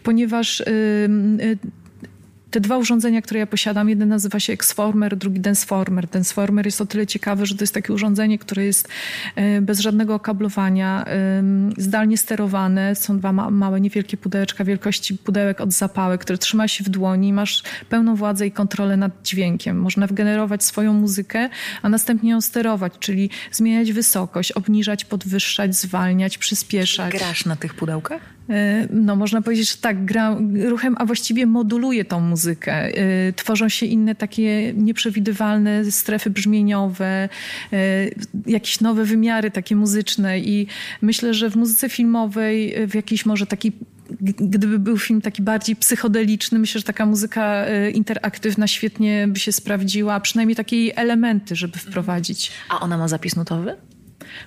ponieważ 0.03 0.63
yy, 1.41 1.59
te 2.53 2.61
dwa 2.61 2.77
urządzenia, 2.79 3.23
które 3.23 3.41
ja 3.41 3.47
posiadam, 3.47 3.89
jeden 3.89 4.09
nazywa 4.09 4.41
się 4.41 4.53
Xformer, 4.53 5.17
drugi 5.17 5.41
Denseformer. 5.41 6.07
Denseformer 6.07 6.67
jest 6.67 6.81
o 6.81 6.87
tyle 6.87 7.07
ciekawy, 7.07 7.47
że 7.47 7.55
to 7.55 7.63
jest 7.63 7.75
takie 7.75 7.93
urządzenie, 7.93 8.39
które 8.39 8.65
jest 8.65 8.89
e, 9.37 9.61
bez 9.61 9.81
żadnego 9.81 10.15
okablowania, 10.15 11.05
zdalnie 11.77 12.19
sterowane. 12.19 12.95
Są 12.95 13.19
dwa 13.19 13.33
małe, 13.33 13.81
niewielkie 13.81 14.17
pudełeczka 14.17 14.65
wielkości 14.65 15.19
pudełek 15.19 15.61
od 15.61 15.73
zapałek, 15.73 16.21
które 16.21 16.39
trzyma 16.39 16.69
się 16.69 16.85
w 16.85 16.89
dłoni 16.89 17.29
i 17.29 17.33
masz 17.33 17.63
pełną 17.89 18.17
władzę 18.17 18.47
i 18.47 18.53
kontrolę 18.53 18.97
nad 18.97 19.13
dźwiękiem. 19.25 19.81
Można 19.81 20.07
wgenerować 20.07 20.65
swoją 20.65 20.93
muzykę, 20.93 21.49
a 21.83 21.89
następnie 21.89 22.31
ją 22.31 22.41
sterować, 22.41 22.93
czyli 22.99 23.31
zmieniać 23.53 23.93
wysokość, 23.93 24.53
obniżać, 24.53 25.05
podwyższać, 25.05 25.77
zwalniać, 25.77 26.39
przyspieszać. 26.39 27.13
Grasz 27.13 27.45
na 27.45 27.57
tych 27.57 27.75
pudełkach? 27.75 28.23
E, 28.51 28.89
no 28.91 29.17
można 29.17 29.43
powiedzieć, 29.43 29.71
że 29.71 29.77
tak, 29.77 30.05
gra 30.05 30.37
ruchem, 30.65 30.97
a 30.99 31.05
właściwie 31.05 31.47
moduluje 31.47 32.05
tą 32.05 32.21
muzykę. 32.21 32.73
E, 32.75 33.33
tworzą 33.33 33.69
się 33.69 33.87
inne 33.87 34.15
takie 34.15 34.73
nieprzewidywalne 34.73 35.91
strefy 35.91 36.31
brzmieniowe, 36.31 37.29
e, 37.73 38.09
jakieś 38.47 38.81
nowe 38.81 39.05
wymiary 39.05 39.51
takie 39.51 39.77
muzyczne 39.77 40.39
i 40.39 40.67
myślę, 41.03 41.35
że 41.35 41.51
w 41.51 41.57
muzyce 41.57 41.89
filmowej 41.89 42.75
w 42.87 42.95
jakiś 42.95 43.27
może 43.27 43.47
taki 43.47 43.73
gdyby 44.21 44.79
był 44.79 44.99
film 44.99 45.21
taki 45.21 45.43
bardziej 45.43 45.77
psychodeliczny, 45.77 46.59
myślę, 46.59 46.79
że 46.79 46.85
taka 46.85 47.07
muzyka 47.07 47.65
interaktywna 47.95 48.67
świetnie 48.67 49.29
by 49.29 49.39
się 49.39 49.53
sprawdziła, 49.53 50.21
przynajmniej 50.21 50.57
takie 50.57 50.97
elementy, 50.97 51.57
żeby 51.57 51.79
wprowadzić. 51.79 52.51
A 52.69 52.81
ona 52.81 52.99
ma 52.99 53.09
zapis 53.09 53.37
nutowy? 53.37 53.77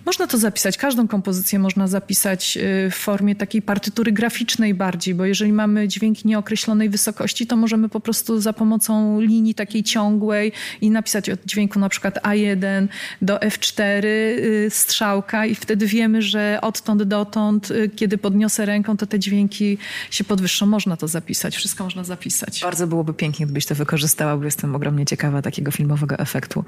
Można 0.05 0.27
to 0.27 0.37
zapisać. 0.37 0.77
Każdą 0.77 1.07
kompozycję 1.07 1.59
można 1.59 1.87
zapisać 1.87 2.57
y, 2.57 2.91
w 2.91 2.95
formie 2.95 3.35
takiej 3.35 3.61
partytury 3.61 4.11
graficznej 4.11 4.73
bardziej, 4.73 5.15
bo 5.15 5.25
jeżeli 5.25 5.53
mamy 5.53 5.87
dźwięki 5.87 6.27
nieokreślonej 6.27 6.89
wysokości, 6.89 7.47
to 7.47 7.55
możemy 7.55 7.89
po 7.89 7.99
prostu 7.99 8.41
za 8.41 8.53
pomocą 8.53 9.21
linii 9.21 9.55
takiej 9.55 9.83
ciągłej 9.83 10.51
i 10.81 10.89
napisać 10.89 11.29
od 11.29 11.45
dźwięku 11.45 11.79
na 11.79 11.89
przykład 11.89 12.23
A1 12.23 12.87
do 13.21 13.37
F4 13.37 14.05
y, 14.05 14.67
strzałka 14.69 15.45
i 15.45 15.55
wtedy 15.55 15.87
wiemy, 15.87 16.21
że 16.21 16.59
odtąd 16.61 17.03
dotąd, 17.03 17.71
y, 17.71 17.89
kiedy 17.95 18.17
podniosę 18.17 18.65
ręką, 18.65 18.97
to 18.97 19.05
te 19.05 19.19
dźwięki 19.19 19.77
się 20.11 20.23
podwyższą. 20.23 20.65
Można 20.65 20.97
to 20.97 21.07
zapisać. 21.07 21.55
Wszystko 21.55 21.83
można 21.83 22.03
zapisać. 22.03 22.61
Bardzo 22.61 22.87
byłoby 22.87 23.13
pięknie, 23.13 23.45
gdybyś 23.45 23.65
to 23.65 23.75
wykorzystała, 23.75 24.37
bo 24.37 24.45
jestem 24.45 24.75
ogromnie 24.75 25.05
ciekawa 25.05 25.41
takiego 25.41 25.71
filmowego 25.71 26.19
efektu. 26.19 26.63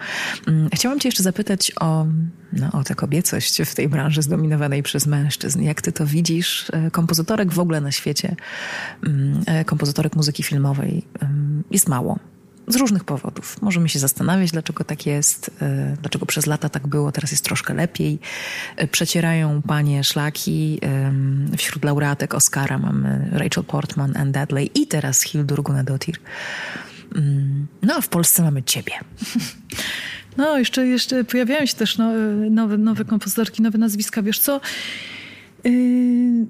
Mm, 0.47 0.69
chciałam 0.73 0.99
cię 0.99 1.07
jeszcze 1.07 1.23
zapytać 1.23 1.71
o, 1.79 2.05
no, 2.53 2.71
o 2.71 2.83
tę 2.83 2.95
kobiecość 3.07 3.61
w 3.61 3.75
tej 3.75 3.89
branży 3.89 4.21
zdominowanej 4.21 4.83
przez 4.83 5.07
mężczyzn. 5.07 5.61
Jak 5.61 5.81
ty 5.81 5.91
to 5.91 6.05
widzisz? 6.05 6.69
E, 6.73 6.91
kompozytorek 6.91 7.53
w 7.53 7.59
ogóle 7.59 7.81
na 7.81 7.91
świecie, 7.91 8.35
mm, 9.03 9.43
e, 9.45 9.65
kompozytorek 9.65 10.15
muzyki 10.15 10.43
filmowej 10.43 11.03
mm, 11.19 11.63
jest 11.71 11.89
mało. 11.89 12.19
Z 12.67 12.75
różnych 12.75 13.03
powodów. 13.03 13.61
Możemy 13.61 13.89
się 13.89 13.99
zastanawiać, 13.99 14.51
dlaczego 14.51 14.83
tak 14.83 15.05
jest, 15.05 15.51
e, 15.61 15.97
dlaczego 16.01 16.25
przez 16.25 16.45
lata 16.45 16.69
tak 16.69 16.87
było, 16.87 17.11
teraz 17.11 17.31
jest 17.31 17.45
troszkę 17.45 17.73
lepiej. 17.73 18.19
Przecierają 18.91 19.61
panie 19.61 20.03
szlaki. 20.03 20.79
Wśród 21.57 21.85
laureatek 21.85 22.33
Oscara 22.33 22.77
mamy 22.77 23.29
Rachel 23.31 23.63
Portman, 23.63 24.17
Anne 24.17 24.31
Dudley 24.31 24.71
i 24.75 24.87
teraz 24.87 25.21
Hildur 25.21 25.63
Gunnadottir. 25.63 26.17
Mm, 27.15 27.67
no 27.81 27.95
a 27.95 28.01
w 28.01 28.07
Polsce 28.07 28.43
mamy 28.43 28.63
ciebie. 28.63 28.93
No, 30.37 30.57
jeszcze, 30.59 30.87
jeszcze 30.87 31.23
pojawiają 31.23 31.65
się 31.65 31.75
też 31.75 31.97
no, 31.97 32.11
nowe, 32.49 32.77
nowe 32.77 33.05
kompozytorki, 33.05 33.61
nowe 33.61 33.77
nazwiska. 33.77 34.21
Wiesz 34.21 34.39
co? 34.39 34.61
Yy, 35.63 36.45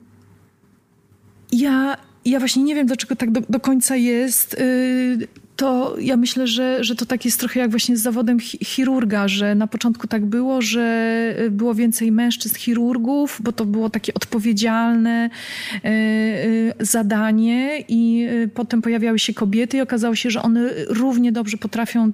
ja, 1.52 1.98
ja 2.26 2.40
właśnie 2.40 2.64
nie 2.64 2.76
wiem, 2.76 2.88
dlaczego 2.88 3.16
tak 3.16 3.32
do, 3.32 3.42
do 3.50 3.60
końca 3.60 3.96
jest. 3.96 4.60
Yy, 4.60 5.28
to 5.58 5.96
ja 6.00 6.18
myślę, 6.18 6.48
że, 6.48 6.84
że 6.84 6.96
to 6.96 7.06
tak 7.06 7.26
jest 7.26 7.40
trochę 7.40 7.60
jak 7.60 7.70
właśnie 7.70 7.98
z 7.98 8.02
zawodem 8.02 8.40
chirurga, 8.40 9.28
że 9.28 9.56
na 9.56 9.68
początku 9.68 10.08
tak 10.08 10.26
było, 10.26 10.62
że 10.62 11.36
y, 11.40 11.52
było 11.52 11.76
więcej 11.76 12.12
mężczyzn 12.12 12.56
chirurgów, 12.56 13.40
bo 13.44 13.52
to 13.52 13.66
było 13.66 13.90
takie 13.90 14.14
odpowiedzialne 14.14 15.30
y, 15.76 15.90
y, 15.90 16.74
zadanie 16.80 17.84
i 17.88 18.28
potem 18.54 18.82
pojawiały 18.82 19.20
się 19.20 19.34
kobiety 19.34 19.78
i 19.78 19.82
okazało 19.82 20.16
się, 20.16 20.32
że 20.32 20.42
one 20.42 20.70
równie 20.88 21.32
dobrze 21.32 21.58
potrafią 21.58 22.12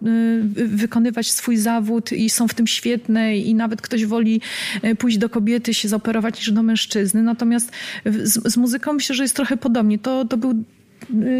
wykonywać 0.55 1.31
swój 1.31 1.57
zawód 1.57 2.11
i 2.11 2.29
są 2.29 2.47
w 2.47 2.53
tym 2.53 2.67
świetne 2.67 3.37
i 3.37 3.55
nawet 3.55 3.81
ktoś 3.81 4.05
woli 4.05 4.41
pójść 4.97 5.17
do 5.17 5.29
kobiety, 5.29 5.73
się 5.73 5.87
zaoperować 5.87 6.37
niż 6.37 6.51
do 6.51 6.63
mężczyzny. 6.63 7.23
Natomiast 7.23 7.71
z, 8.05 8.53
z 8.53 8.57
muzyką 8.57 8.93
myślę, 8.93 9.15
że 9.15 9.23
jest 9.23 9.35
trochę 9.35 9.57
podobnie. 9.57 9.99
To, 9.99 10.25
to 10.25 10.37
był 10.37 10.63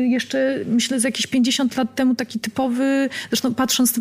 jeszcze 0.09 0.59
myślę 0.67 0.99
z 0.99 1.03
jakieś 1.03 1.27
50 1.27 1.77
lat 1.77 1.95
temu 1.95 2.15
taki 2.15 2.39
typowy, 2.39 3.09
zresztą 3.29 3.53
patrząc 3.53 3.99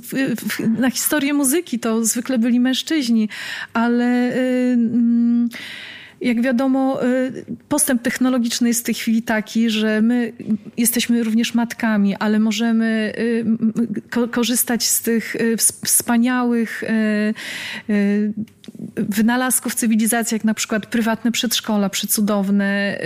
na 0.78 0.90
historię 0.90 1.34
muzyki, 1.34 1.78
to 1.78 2.04
zwykle 2.04 2.38
byli 2.38 2.60
mężczyźni, 2.60 3.28
ale 3.72 4.36
y, 4.36 4.38
mm, 4.72 5.48
jak 6.20 6.42
wiadomo, 6.42 7.04
y, 7.04 7.44
postęp 7.68 8.02
technologiczny 8.02 8.68
jest 8.68 8.80
w 8.80 8.84
tej 8.84 8.94
chwili 8.94 9.22
taki, 9.22 9.70
że 9.70 10.02
my 10.02 10.32
jesteśmy 10.76 11.22
również 11.22 11.54
matkami, 11.54 12.16
ale 12.16 12.38
możemy 12.38 13.12
korzystać 14.30 14.88
z 14.88 15.02
tych 15.02 15.36
wspaniałych 15.84 16.84
wynalazków 18.96 19.74
cywilizacji, 19.74 20.34
jak 20.34 20.44
na 20.44 20.54
przykład 20.54 20.86
prywatne 20.86 21.32
przedszkola 21.32 21.88
przecudowne, 21.88 22.98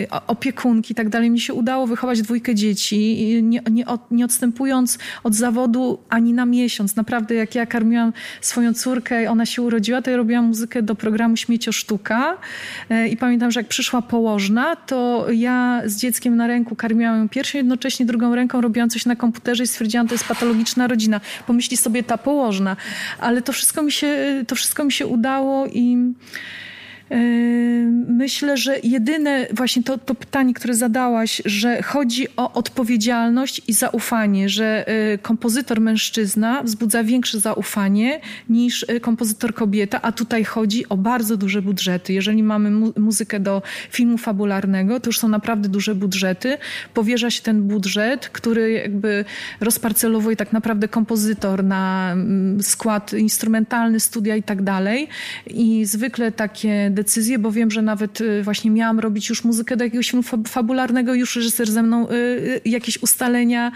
yy, 0.00 0.20
opiekunki 0.26 0.92
i 0.92 0.94
tak 0.94 1.08
dalej. 1.08 1.30
Mi 1.30 1.40
się 1.40 1.54
udało 1.54 1.86
wychować 1.86 2.22
dwójkę 2.22 2.54
dzieci, 2.54 3.26
nie, 3.42 3.62
nie, 3.70 3.84
nie 4.10 4.24
odstępując 4.24 4.98
od 5.24 5.34
zawodu 5.34 5.98
ani 6.08 6.32
na 6.32 6.46
miesiąc. 6.46 6.96
Naprawdę, 6.96 7.34
jak 7.34 7.54
ja 7.54 7.66
karmiłam 7.66 8.12
swoją 8.40 8.74
córkę 8.74 9.22
i 9.22 9.26
ona 9.26 9.46
się 9.46 9.62
urodziła, 9.62 10.02
to 10.02 10.10
ja 10.10 10.16
robiłam 10.16 10.44
muzykę 10.44 10.82
do 10.82 10.94
programu 10.94 11.36
Śmiecio 11.36 11.72
Sztuka 11.72 12.36
yy, 12.90 13.08
i 13.08 13.16
pamiętam, 13.16 13.50
że 13.50 13.60
jak 13.60 13.68
przyszła 13.68 14.02
położna, 14.02 14.76
to 14.76 15.26
ja 15.32 15.82
z 15.84 15.96
dzieckiem 15.96 16.36
na 16.36 16.46
ręku 16.46 16.76
karmiłam 16.76 17.18
ją 17.18 17.28
pierwszą, 17.28 17.58
jednocześnie 17.58 18.06
drugą 18.06 18.34
ręką 18.34 18.60
robiłam 18.60 18.90
coś 18.90 19.06
na 19.06 19.16
komputerze 19.16 19.64
i 19.64 19.66
stwierdziłam, 19.66 20.08
to 20.08 20.14
jest 20.14 20.24
patologiczna 20.24 20.86
rodzina. 20.86 21.20
Pomyśli 21.46 21.76
sobie 21.76 22.02
ta 22.02 22.18
położna. 22.18 22.76
Ale 23.18 23.42
to 23.42 23.52
wszystko 23.52 23.82
mi 23.82 23.92
się, 23.92 24.44
to 24.46 24.54
wszystko 24.54 24.84
mi 24.84 24.89
się 24.90 25.06
udało 25.06 25.66
i 25.66 25.96
Myślę, 28.20 28.56
że 28.56 28.78
jedyne 28.82 29.46
właśnie 29.52 29.82
to, 29.82 29.98
to 29.98 30.14
pytanie, 30.14 30.54
które 30.54 30.74
zadałaś, 30.74 31.42
że 31.44 31.82
chodzi 31.82 32.26
o 32.36 32.52
odpowiedzialność 32.52 33.62
i 33.68 33.72
zaufanie, 33.72 34.48
że 34.48 34.86
y, 35.14 35.18
kompozytor 35.18 35.80
mężczyzna 35.80 36.62
wzbudza 36.62 37.04
większe 37.04 37.40
zaufanie 37.40 38.20
niż 38.48 38.82
y, 38.82 39.00
kompozytor 39.00 39.54
kobieta, 39.54 40.02
a 40.02 40.12
tutaj 40.12 40.44
chodzi 40.44 40.88
o 40.88 40.96
bardzo 40.96 41.36
duże 41.36 41.62
budżety. 41.62 42.12
Jeżeli 42.12 42.42
mamy 42.42 42.70
mu 42.70 42.92
muzykę 42.96 43.40
do 43.40 43.62
filmu 43.90 44.18
fabularnego, 44.18 45.00
to 45.00 45.08
już 45.08 45.18
są 45.18 45.28
naprawdę 45.28 45.68
duże 45.68 45.94
budżety. 45.94 46.58
Powierza 46.94 47.30
się 47.30 47.42
ten 47.42 47.62
budżet, 47.62 48.28
który 48.28 48.72
jakby 48.72 49.24
rozparcelowuje 49.60 50.36
tak 50.36 50.52
naprawdę 50.52 50.88
kompozytor 50.88 51.64
na 51.64 52.12
mm, 52.12 52.62
skład 52.62 53.12
instrumentalny, 53.12 54.00
studia 54.00 54.36
i 54.36 54.42
tak 54.42 54.62
dalej. 54.62 55.08
I 55.46 55.84
zwykle 55.84 56.32
takie 56.32 56.90
decyzje, 57.02 57.38
bo 57.38 57.52
wiem, 57.52 57.70
że 57.70 57.82
nawet 57.82 58.20
y, 58.20 58.42
właśnie 58.42 58.70
miałam 58.70 59.00
robić 59.00 59.28
już 59.28 59.44
muzykę 59.44 59.76
do 59.76 59.84
jakiegoś 59.84 60.10
filmu 60.10 60.22
fabularnego, 60.48 61.14
już 61.14 61.36
reżyser 61.36 61.70
ze 61.70 61.82
mną 61.82 62.08
y, 62.08 62.12
y, 62.12 62.60
jakieś 62.64 63.02
ustalenia 63.02 63.72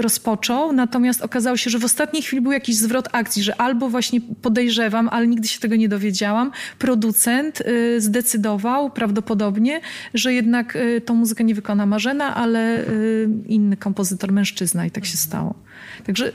rozpoczął, 0.00 0.72
natomiast 0.72 1.22
okazało 1.22 1.56
się, 1.56 1.70
że 1.70 1.78
w 1.78 1.84
ostatniej 1.84 2.22
chwili 2.22 2.42
był 2.42 2.52
jakiś 2.52 2.76
zwrot 2.76 3.08
akcji, 3.12 3.42
że 3.42 3.60
albo 3.60 3.88
właśnie 3.88 4.20
podejrzewam, 4.42 5.08
ale 5.08 5.26
nigdy 5.26 5.48
się 5.48 5.60
tego 5.60 5.76
nie 5.76 5.88
dowiedziałam, 5.88 6.50
producent 6.78 7.62
zdecydował 7.98 8.90
prawdopodobnie, 8.90 9.80
że 10.14 10.32
jednak 10.32 10.78
tą 11.04 11.14
muzykę 11.14 11.44
nie 11.44 11.54
wykona 11.54 11.86
Marzena, 11.86 12.34
ale 12.34 12.84
inny 13.46 13.76
kompozytor, 13.76 14.32
mężczyzna 14.32 14.86
i 14.86 14.90
tak 14.90 15.06
się 15.06 15.16
stało. 15.16 15.54
Także 16.06 16.32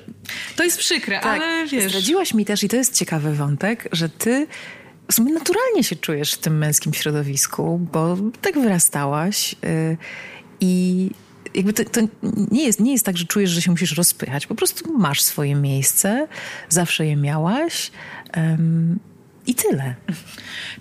to 0.55 0.63
jest 0.63 0.77
przykre, 0.77 1.19
tak, 1.19 1.41
ale 1.41 1.67
wiesz... 1.67 1.83
Zdradziłaś 1.83 2.33
mi 2.33 2.45
też, 2.45 2.63
i 2.63 2.69
to 2.69 2.75
jest 2.75 2.95
ciekawy 2.95 3.33
wątek, 3.33 3.89
że 3.91 4.09
ty 4.09 4.47
w 5.11 5.13
sumie 5.13 5.33
naturalnie 5.33 5.83
się 5.83 5.95
czujesz 5.95 6.33
w 6.33 6.37
tym 6.37 6.57
męskim 6.57 6.93
środowisku, 6.93 7.87
bo 7.93 8.17
tak 8.41 8.59
wyrastałaś 8.59 9.55
yy, 9.63 9.97
i 10.59 11.09
jakby 11.55 11.73
to, 11.73 11.83
to, 11.83 12.01
nie, 12.51 12.65
jest, 12.65 12.79
nie 12.79 12.91
jest 12.91 13.05
tak, 13.05 13.17
że 13.17 13.25
czujesz, 13.25 13.49
że 13.49 13.61
się 13.61 13.71
musisz 13.71 13.97
rozpychać. 13.97 14.47
Po 14.47 14.55
prostu 14.55 14.97
masz 14.97 15.21
swoje 15.21 15.55
miejsce, 15.55 16.27
zawsze 16.69 17.05
je 17.05 17.15
miałaś. 17.15 17.91
I 19.47 19.55
tyle. 19.55 19.95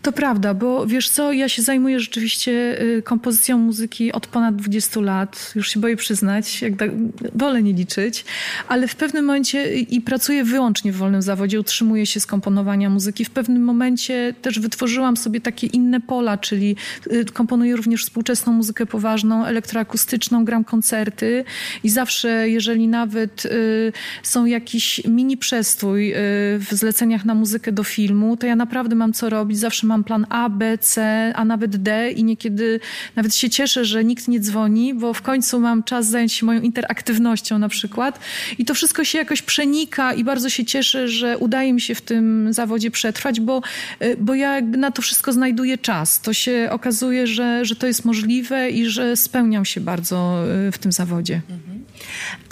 To 0.02 0.12
prawda, 0.12 0.54
bo 0.54 0.86
wiesz 0.86 1.08
co, 1.08 1.32
ja 1.32 1.48
się 1.48 1.62
zajmuję 1.62 2.00
rzeczywiście 2.00 2.82
y, 2.82 3.02
kompozycją 3.02 3.58
muzyki 3.58 4.12
od 4.12 4.26
ponad 4.26 4.56
20 4.56 5.00
lat. 5.00 5.52
Już 5.54 5.70
się 5.70 5.80
boję 5.80 5.96
przyznać, 5.96 6.62
jak 6.62 6.76
tak, 6.76 6.90
wolę 7.34 7.62
nie 7.62 7.72
liczyć, 7.72 8.24
ale 8.68 8.88
w 8.88 8.96
pewnym 8.96 9.24
momencie 9.24 9.74
i 9.74 10.00
pracuję 10.00 10.44
wyłącznie 10.44 10.92
w 10.92 10.96
wolnym 10.96 11.22
zawodzie, 11.22 11.60
utrzymuję 11.60 12.06
się 12.06 12.20
z 12.20 12.26
komponowania 12.26 12.90
muzyki. 12.90 13.24
W 13.24 13.30
pewnym 13.30 13.62
momencie 13.62 14.34
też 14.42 14.58
wytworzyłam 14.60 15.16
sobie 15.16 15.40
takie 15.40 15.66
inne 15.66 16.00
pola, 16.00 16.38
czyli 16.38 16.76
y, 17.12 17.24
komponuję 17.24 17.76
również 17.76 18.04
współczesną 18.04 18.52
muzykę 18.52 18.86
poważną, 18.86 19.44
elektroakustyczną, 19.44 20.44
gram 20.44 20.64
koncerty 20.64 21.44
i 21.84 21.88
zawsze, 21.90 22.48
jeżeli 22.48 22.88
nawet 22.88 23.44
y, 23.44 23.92
są 24.22 24.44
jakiś 24.44 25.04
mini 25.04 25.36
przestój 25.36 26.14
w 26.58 26.68
zleceniach 26.72 27.24
na 27.24 27.34
muzykę 27.34 27.72
do 27.72 27.84
filmu, 27.84 28.36
to 28.36 28.46
ja 28.46 28.55
naprawdę 28.56 28.94
mam 28.94 29.12
co 29.12 29.30
robić, 29.30 29.58
zawsze 29.58 29.86
mam 29.86 30.04
plan 30.04 30.26
A, 30.30 30.48
B, 30.48 30.78
C, 30.78 31.32
a 31.36 31.44
nawet 31.44 31.76
D 31.76 32.10
i 32.10 32.24
niekiedy 32.24 32.80
nawet 33.16 33.34
się 33.34 33.50
cieszę, 33.50 33.84
że 33.84 34.04
nikt 34.04 34.28
nie 34.28 34.40
dzwoni, 34.40 34.94
bo 34.94 35.14
w 35.14 35.22
końcu 35.22 35.60
mam 35.60 35.82
czas 35.82 36.06
zająć 36.06 36.32
się 36.32 36.46
moją 36.46 36.60
interaktywnością 36.60 37.58
na 37.58 37.68
przykład 37.68 38.20
i 38.58 38.64
to 38.64 38.74
wszystko 38.74 39.04
się 39.04 39.18
jakoś 39.18 39.42
przenika 39.42 40.12
i 40.12 40.24
bardzo 40.24 40.50
się 40.50 40.64
cieszę, 40.64 41.08
że 41.08 41.38
udaje 41.38 41.72
mi 41.72 41.80
się 41.80 41.94
w 41.94 42.00
tym 42.00 42.52
zawodzie 42.52 42.90
przetrwać, 42.90 43.40
bo, 43.40 43.62
y, 44.02 44.16
bo 44.20 44.34
ja 44.34 44.60
na 44.60 44.90
to 44.90 45.02
wszystko 45.02 45.32
znajduję 45.32 45.78
czas. 45.78 46.20
To 46.20 46.32
się 46.32 46.68
okazuje, 46.70 47.26
że, 47.26 47.64
że 47.64 47.76
to 47.76 47.86
jest 47.86 48.04
możliwe 48.04 48.70
i 48.70 48.86
że 48.86 49.16
spełniam 49.16 49.64
się 49.64 49.80
bardzo 49.80 50.44
y, 50.68 50.72
w 50.72 50.78
tym 50.78 50.92
zawodzie. 50.92 51.40
Mhm. 51.50 51.84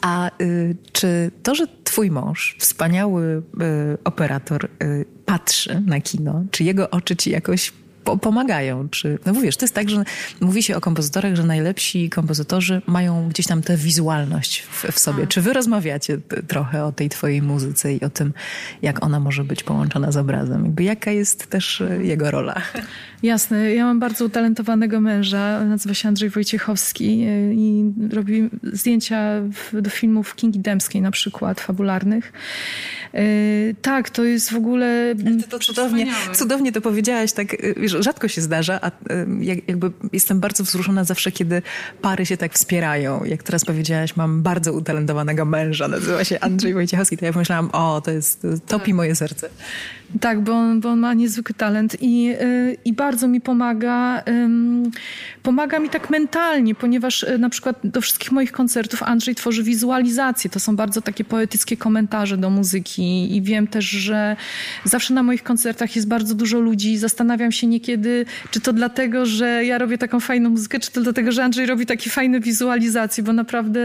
A 0.03 0.31
y, 0.41 0.77
czy 0.93 1.31
to, 1.43 1.55
że 1.55 1.67
twój 1.95 2.11
mąż, 2.11 2.57
wspaniały 2.59 3.23
y, 3.25 3.99
operator, 4.05 4.65
y, 4.83 5.05
patrzy 5.25 5.83
na 5.87 6.01
kino, 6.01 6.45
czy 6.51 6.65
jego 6.65 6.91
oczy 6.91 7.17
ci 7.17 7.31
jakoś 7.31 7.73
pomagają. 8.05 8.89
Czy, 8.89 9.19
no 9.27 9.35
wiesz, 9.35 9.57
to 9.57 9.65
jest 9.65 9.75
tak, 9.75 9.91
że 9.91 10.05
mówi 10.41 10.63
się 10.63 10.77
o 10.77 10.81
kompozytorach, 10.81 11.35
że 11.35 11.43
najlepsi 11.43 12.11
kompozytorzy 12.11 12.83
mają 12.87 13.29
gdzieś 13.29 13.47
tam 13.47 13.63
tę 13.63 13.77
wizualność 13.77 14.63
w, 14.63 14.85
w 14.93 14.99
sobie. 14.99 15.27
Czy 15.27 15.41
wy 15.41 15.53
rozmawiacie 15.53 16.19
trochę 16.49 16.85
o 16.85 16.93
tej 16.93 17.09
twojej 17.09 17.43
muzyce 17.43 17.95
i 17.95 18.01
o 18.01 18.11
tym, 18.11 18.33
jak 18.83 19.05
ona 19.05 19.21
może 19.21 19.45
być 19.45 19.63
połączona 19.63 20.13
z 20.13 20.17
obrazem? 20.17 20.65
Jakby 20.65 20.83
jaka 20.83 21.11
jest 21.11 21.47
też 21.47 21.81
e, 21.81 22.05
jego 22.05 22.31
rola? 22.31 22.63
Jasne. 23.23 23.75
Ja 23.75 23.85
mam 23.85 24.01
bardzo 24.01 24.25
utalentowanego 24.25 25.01
męża, 25.01 25.65
nazywa 25.65 25.95
się 25.95 26.09
Andrzej 26.09 26.31
Wojciechowski 26.31 27.05
e, 27.05 27.55
i 27.55 27.93
robi 28.13 28.51
zdjęcia 28.63 29.43
do 29.73 29.91
filmów 29.91 30.35
Kingi 30.35 30.59
Dębskiej 30.59 31.03
na 31.03 31.11
przykład, 31.11 31.61
fabularnych. 31.61 32.33
E, 33.15 33.23
tak, 33.83 34.11
to 34.11 34.25
jest 34.25 34.53
w 34.53 34.57
ogóle... 34.57 35.15
To, 35.43 35.49
to 35.49 35.59
cudownie, 35.59 36.07
cudownie 36.35 36.73
to 36.73 36.81
powiedziałaś, 36.81 37.33
tak 37.33 37.57
wiesz, 37.77 37.94
rzadko 38.03 38.29
się 38.29 38.43
zdarza, 38.43 38.79
a 38.83 38.91
jakby 39.41 39.91
jestem 40.13 40.41
bardzo 40.41 40.65
wzruszona 40.65 41.05
zawsze, 41.05 41.33
kiedy 41.33 41.63
pary 42.03 42.27
się 42.27 42.37
tak 42.37 42.55
wspierają. 42.55 43.25
Jak 43.25 43.43
teraz 43.43 43.65
powiedziałaś, 43.65 44.17
mam 44.17 44.43
bardzo 44.43 44.73
utalentowanego 44.73 45.45
męża, 45.45 45.89
nazywa 45.89 46.25
się 46.25 46.41
Andrzej 46.41 46.75
Wojciechowski, 46.75 47.17
to 47.17 47.25
ja 47.25 47.33
pomyślałam, 47.33 47.71
o, 47.73 48.01
to 48.01 48.11
jest, 48.11 48.47
topi 48.67 48.87
tak. 48.87 48.95
moje 48.95 49.15
serce. 49.15 49.49
Tak, 50.21 50.41
bo 50.41 50.53
on, 50.53 50.81
bo 50.81 50.89
on 50.89 50.99
ma 50.99 51.15
niezwykły 51.15 51.55
talent 51.55 51.97
i, 52.01 52.25
yy, 52.25 52.77
i 52.85 52.93
bardzo 52.93 53.29
mi 53.29 53.41
pomaga. 53.41 54.23
Yy, 54.27 54.91
pomaga 55.43 55.79
mi 55.79 55.89
tak 55.89 56.11
mentalnie, 56.11 56.75
ponieważ 56.75 57.23
yy, 57.23 57.39
na 57.39 57.49
przykład 57.49 57.77
do 57.85 58.01
wszystkich 58.01 58.33
moich 58.33 58.53
koncertów 58.53 59.03
Andrzej 59.03 59.35
tworzy 59.35 59.63
wizualizacje. 59.63 60.51
To 60.51 60.61
są 60.61 60.77
bardzo 60.77 61.03
takie 61.03 61.25
poetyckie 61.25 61.77
komentarze 61.77 62.37
do 62.37 62.51
muzyki 62.51 63.37
i 63.37 63.43
wiem 63.43 63.67
też, 63.67 63.85
że 63.85 64.37
zawsze 64.85 65.15
na 65.15 65.23
moich 65.23 65.43
koncertach 65.43 65.97
jest 65.97 66.09
bardzo 66.09 66.35
dużo 66.35 66.61
ludzi. 66.61 66.99
Zastanawiam 66.99 67.53
się 67.53 67.67
niekiedy, 67.85 68.27
czy 68.51 68.61
to 68.61 68.73
dlatego, 68.73 69.27
że 69.27 69.65
ja 69.65 69.79
robię 69.79 69.99
taką 69.99 70.21
fajną 70.21 70.51
muzykę, 70.51 70.81
czy 70.81 70.93
to 70.93 71.01
dlatego, 71.01 71.33
że 71.33 71.45
Andrzej 71.45 71.67
robi 71.67 71.87
takie 71.87 72.11
fajne 72.11 72.41
wizualizacje, 72.41 73.25
bo 73.25 73.33
naprawdę, 73.33 73.81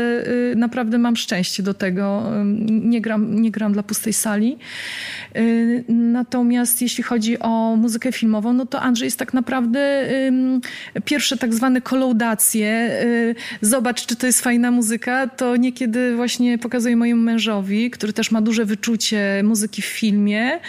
y, 0.52 0.56
naprawdę 0.56 0.98
mam 0.98 1.16
szczęście 1.16 1.64
do 1.64 1.74
tego. 1.74 2.24
Nie 2.70 3.02
gram, 3.02 3.42
nie 3.42 3.52
gram 3.52 3.74
dla 3.74 3.84
pustej 3.84 4.14
sali. 4.14 4.58
Y, 5.38 5.84
natomiast 5.90 6.82
jeśli 6.82 7.04
chodzi 7.04 7.40
o 7.40 7.76
muzykę 7.76 8.12
filmową, 8.12 8.54
no 8.54 8.66
to 8.66 8.82
Andrzej 8.82 9.08
jest 9.08 9.20
tak 9.20 9.34
naprawdę 9.34 9.80
pierwsze 11.06 11.38
tak 11.38 11.54
zwane 11.54 11.82
kolaudacje. 11.82 12.92
Y, 13.04 13.36
zobacz, 13.62 14.06
czy 14.06 14.16
to 14.16 14.28
jest 14.28 14.42
fajna 14.42 14.72
muzyka. 14.72 15.28
To 15.28 15.56
niekiedy 15.56 16.16
właśnie 16.16 16.58
pokazuje 16.58 16.96
mojemu 16.96 17.22
mężowi, 17.22 17.92
który 17.92 18.14
też 18.14 18.32
ma 18.32 18.42
duże 18.42 18.66
wyczucie 18.66 19.42
muzyki 19.44 19.82
w 19.82 19.86
filmie, 19.86 20.60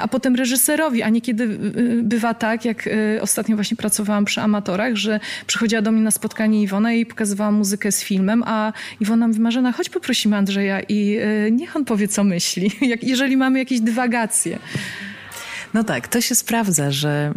a 0.00 0.08
potem 0.08 0.34
reżyserowi, 0.34 1.02
a 1.02 1.08
niekiedy 1.08 1.48
bywa 2.02 2.34
tak, 2.34 2.64
jak 2.70 2.88
ostatnio 3.20 3.56
właśnie 3.56 3.76
pracowałam 3.76 4.24
przy 4.24 4.40
amatorach, 4.40 4.96
że 4.96 5.20
przychodziła 5.46 5.82
do 5.82 5.92
mnie 5.92 6.02
na 6.02 6.10
spotkanie 6.10 6.62
Iwona 6.62 6.92
i 6.92 7.06
pokazywała 7.06 7.50
muzykę 7.50 7.92
z 7.92 8.02
filmem, 8.02 8.42
a 8.46 8.72
Iwona 9.00 9.28
mówi, 9.28 9.40
Marzena, 9.40 9.72
chodź 9.72 9.88
poprosimy 9.88 10.36
Andrzeja 10.36 10.80
i 10.88 11.18
niech 11.52 11.76
on 11.76 11.84
powie, 11.84 12.08
co 12.08 12.24
myśli. 12.24 12.70
Jeżeli 13.02 13.36
mamy 13.36 13.58
jakieś 13.58 13.80
dywagacje. 13.80 14.58
No 15.74 15.84
tak, 15.84 16.08
to 16.08 16.20
się 16.20 16.34
sprawdza, 16.34 16.90
że 16.90 17.32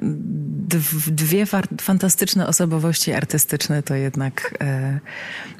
dwie 1.07 1.45
fantastyczne 1.81 2.47
osobowości 2.47 3.13
artystyczne 3.13 3.83
to 3.83 3.95
jednak 3.95 4.57
e, 4.61 4.99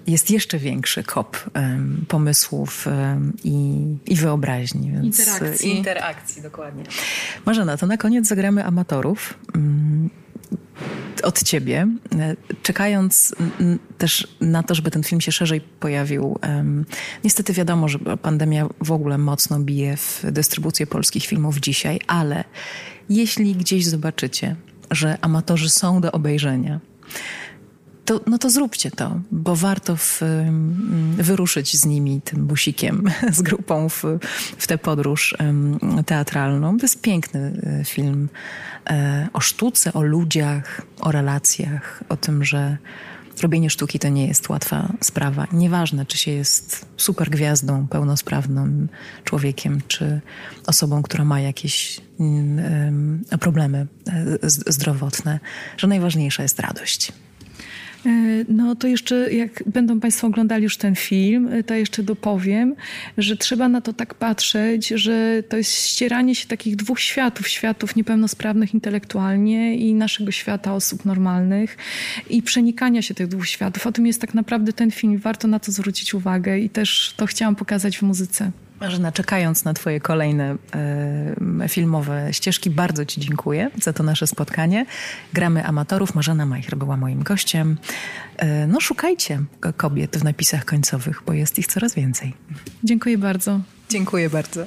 jest 0.08 0.32
jeszcze 0.32 0.60
większy 0.60 1.04
kop 1.04 1.38
e, 1.54 1.80
pomysłów 2.08 2.88
e, 2.88 3.20
i, 3.44 3.86
i 4.06 4.16
wyobraźni. 4.16 4.92
Więc, 4.92 5.20
interakcji. 5.20 5.78
interakcji, 5.78 6.42
dokładnie. 6.42 6.84
Marzena, 7.46 7.78
to 7.78 7.88
na 7.88 7.98
koniec 7.98 8.28
zagramy 8.28 8.66
amatorów. 8.66 9.34
Mm, 9.56 10.10
od 11.24 11.44
ciebie, 11.44 11.88
czekając 12.64 13.36
też 13.98 14.28
na 14.42 14.64
to, 14.64 14.76
żeby 14.76 14.92
ten 14.92 15.04
film 15.04 15.22
się 15.22 15.32
szerzej 15.32 15.62
pojawił. 15.62 16.40
Niestety 17.24 17.54
wiadomo, 17.54 17.88
że 17.88 18.00
pandemia 18.00 18.68
w 18.82 18.92
ogóle 18.92 19.18
mocno 19.18 19.60
bije 19.60 19.98
w 19.98 20.26
dystrybucję 20.32 20.88
polskich 20.88 21.26
filmów 21.26 21.58
dzisiaj, 21.58 22.00
ale 22.08 22.44
jeśli 23.10 23.56
gdzieś 23.56 23.86
zobaczycie, 23.86 24.56
że 24.94 25.18
amatorzy 25.22 25.70
są 25.70 26.02
do 26.02 26.12
obejrzenia, 26.12 26.80
to, 28.06 28.22
no 28.28 28.38
to 28.38 28.50
zróbcie 28.50 28.92
to, 28.92 29.20
bo 29.32 29.56
warto 29.56 29.96
w, 29.96 30.22
wyruszyć 31.18 31.78
z 31.78 31.86
nimi, 31.86 32.22
tym 32.22 32.48
busikiem, 32.48 33.04
z 33.32 33.42
grupą 33.42 33.90
w, 33.90 34.04
w 34.58 34.68
tę 34.68 34.78
podróż 34.78 35.38
teatralną. 36.06 36.78
To 36.78 36.84
jest 36.84 37.02
piękny 37.02 37.62
e, 37.82 37.86
film 37.86 38.30
e, 38.90 39.28
o 39.34 39.40
sztuce, 39.40 39.94
o 39.94 40.02
ludziach, 40.02 40.82
o 41.00 41.12
relacjach, 41.12 42.04
o 42.10 42.18
tym, 42.18 42.46
że 42.46 42.78
robienie 43.42 43.70
sztuki 43.70 44.00
to 44.00 44.10
nie 44.10 44.28
jest 44.28 44.50
łatwa 44.50 44.94
sprawa. 45.02 45.48
Nieważne, 45.52 46.06
czy 46.06 46.18
się 46.18 46.32
jest 46.32 46.86
super 46.98 47.30
gwiazdą, 47.30 47.88
pełnosprawnym 47.88 48.90
człowiekiem, 49.24 49.82
czy 49.88 50.22
osobą, 50.68 51.04
która 51.04 51.26
ma 51.26 51.40
jakieś 51.40 52.02
mm, 52.20 53.24
problemy 53.40 53.88
e, 54.08 54.50
zdrowotne, 54.50 55.40
że 55.78 55.88
najważniejsza 55.88 56.44
jest 56.44 56.60
radość. 56.60 57.12
E, 58.06 58.10
no 58.50 58.76
to 58.76 58.88
jeszcze, 58.88 59.34
jak 59.34 59.64
będą 59.66 60.00
Państwo 60.00 60.28
oglądali 60.28 60.64
już 60.64 60.78
ten 60.78 60.96
film, 60.96 61.48
e, 61.48 61.64
to 61.64 61.74
jeszcze 61.74 62.04
dopowiem, 62.04 62.76
że 63.18 63.38
trzeba 63.38 63.70
na 63.70 63.82
to 63.82 63.94
tak 63.94 64.14
patrzeć, 64.14 64.88
że 64.88 65.44
to 65.50 65.58
jest 65.58 65.72
ścieranie 65.72 66.36
się 66.36 66.48
takich 66.48 66.76
dwóch 66.76 67.00
światów, 67.00 67.48
światów 67.48 67.96
niepełnosprawnych 67.96 68.74
intelektualnie 68.74 69.78
i 69.78 69.94
naszego 69.94 70.32
świata 70.32 70.74
osób 70.74 71.06
normalnych 71.06 71.78
i 72.30 72.42
przenikania 72.42 73.02
się 73.02 73.14
tych 73.14 73.28
dwóch 73.28 73.48
światów. 73.48 73.88
O 73.88 73.92
tym 73.92 74.08
jest 74.08 74.22
tak 74.22 74.34
naprawdę 74.34 74.74
ten 74.74 74.92
film. 74.92 75.18
Warto 75.18 75.48
na 75.48 75.60
to 75.60 75.72
zwrócić 75.72 76.14
uwagę 76.14 76.60
i 76.60 76.70
też 76.70 77.14
to 77.18 77.26
chciałam 77.26 77.56
pokazać 77.56 77.98
w 77.98 78.02
muzyce. 78.02 78.52
Marzena, 78.84 79.12
czekając 79.12 79.66
na 79.66 79.74
Twoje 79.74 80.00
kolejne 80.00 80.56
e, 81.62 81.70
filmowe 81.70 82.34
ścieżki, 82.34 82.70
bardzo 82.70 83.06
Ci 83.06 83.22
dziękuję 83.22 83.72
za 83.82 83.94
to 83.94 84.04
nasze 84.04 84.28
spotkanie. 84.28 84.86
Gramy 85.34 85.66
amatorów. 85.66 86.16
Marzena 86.16 86.46
Majcher 86.46 86.78
była 86.78 86.98
moim 86.98 87.24
gościem. 87.24 87.78
E, 88.38 88.68
no, 88.68 88.80
szukajcie 88.82 89.40
kobiet 89.78 90.18
w 90.18 90.24
napisach 90.24 90.66
końcowych, 90.66 91.22
bo 91.26 91.34
jest 91.34 91.60
ich 91.60 91.68
coraz 91.68 91.96
więcej. 91.96 92.34
Dziękuję 92.84 93.18
bardzo. 93.18 93.60
Dziękuję 93.90 94.30
bardzo. 94.30 94.66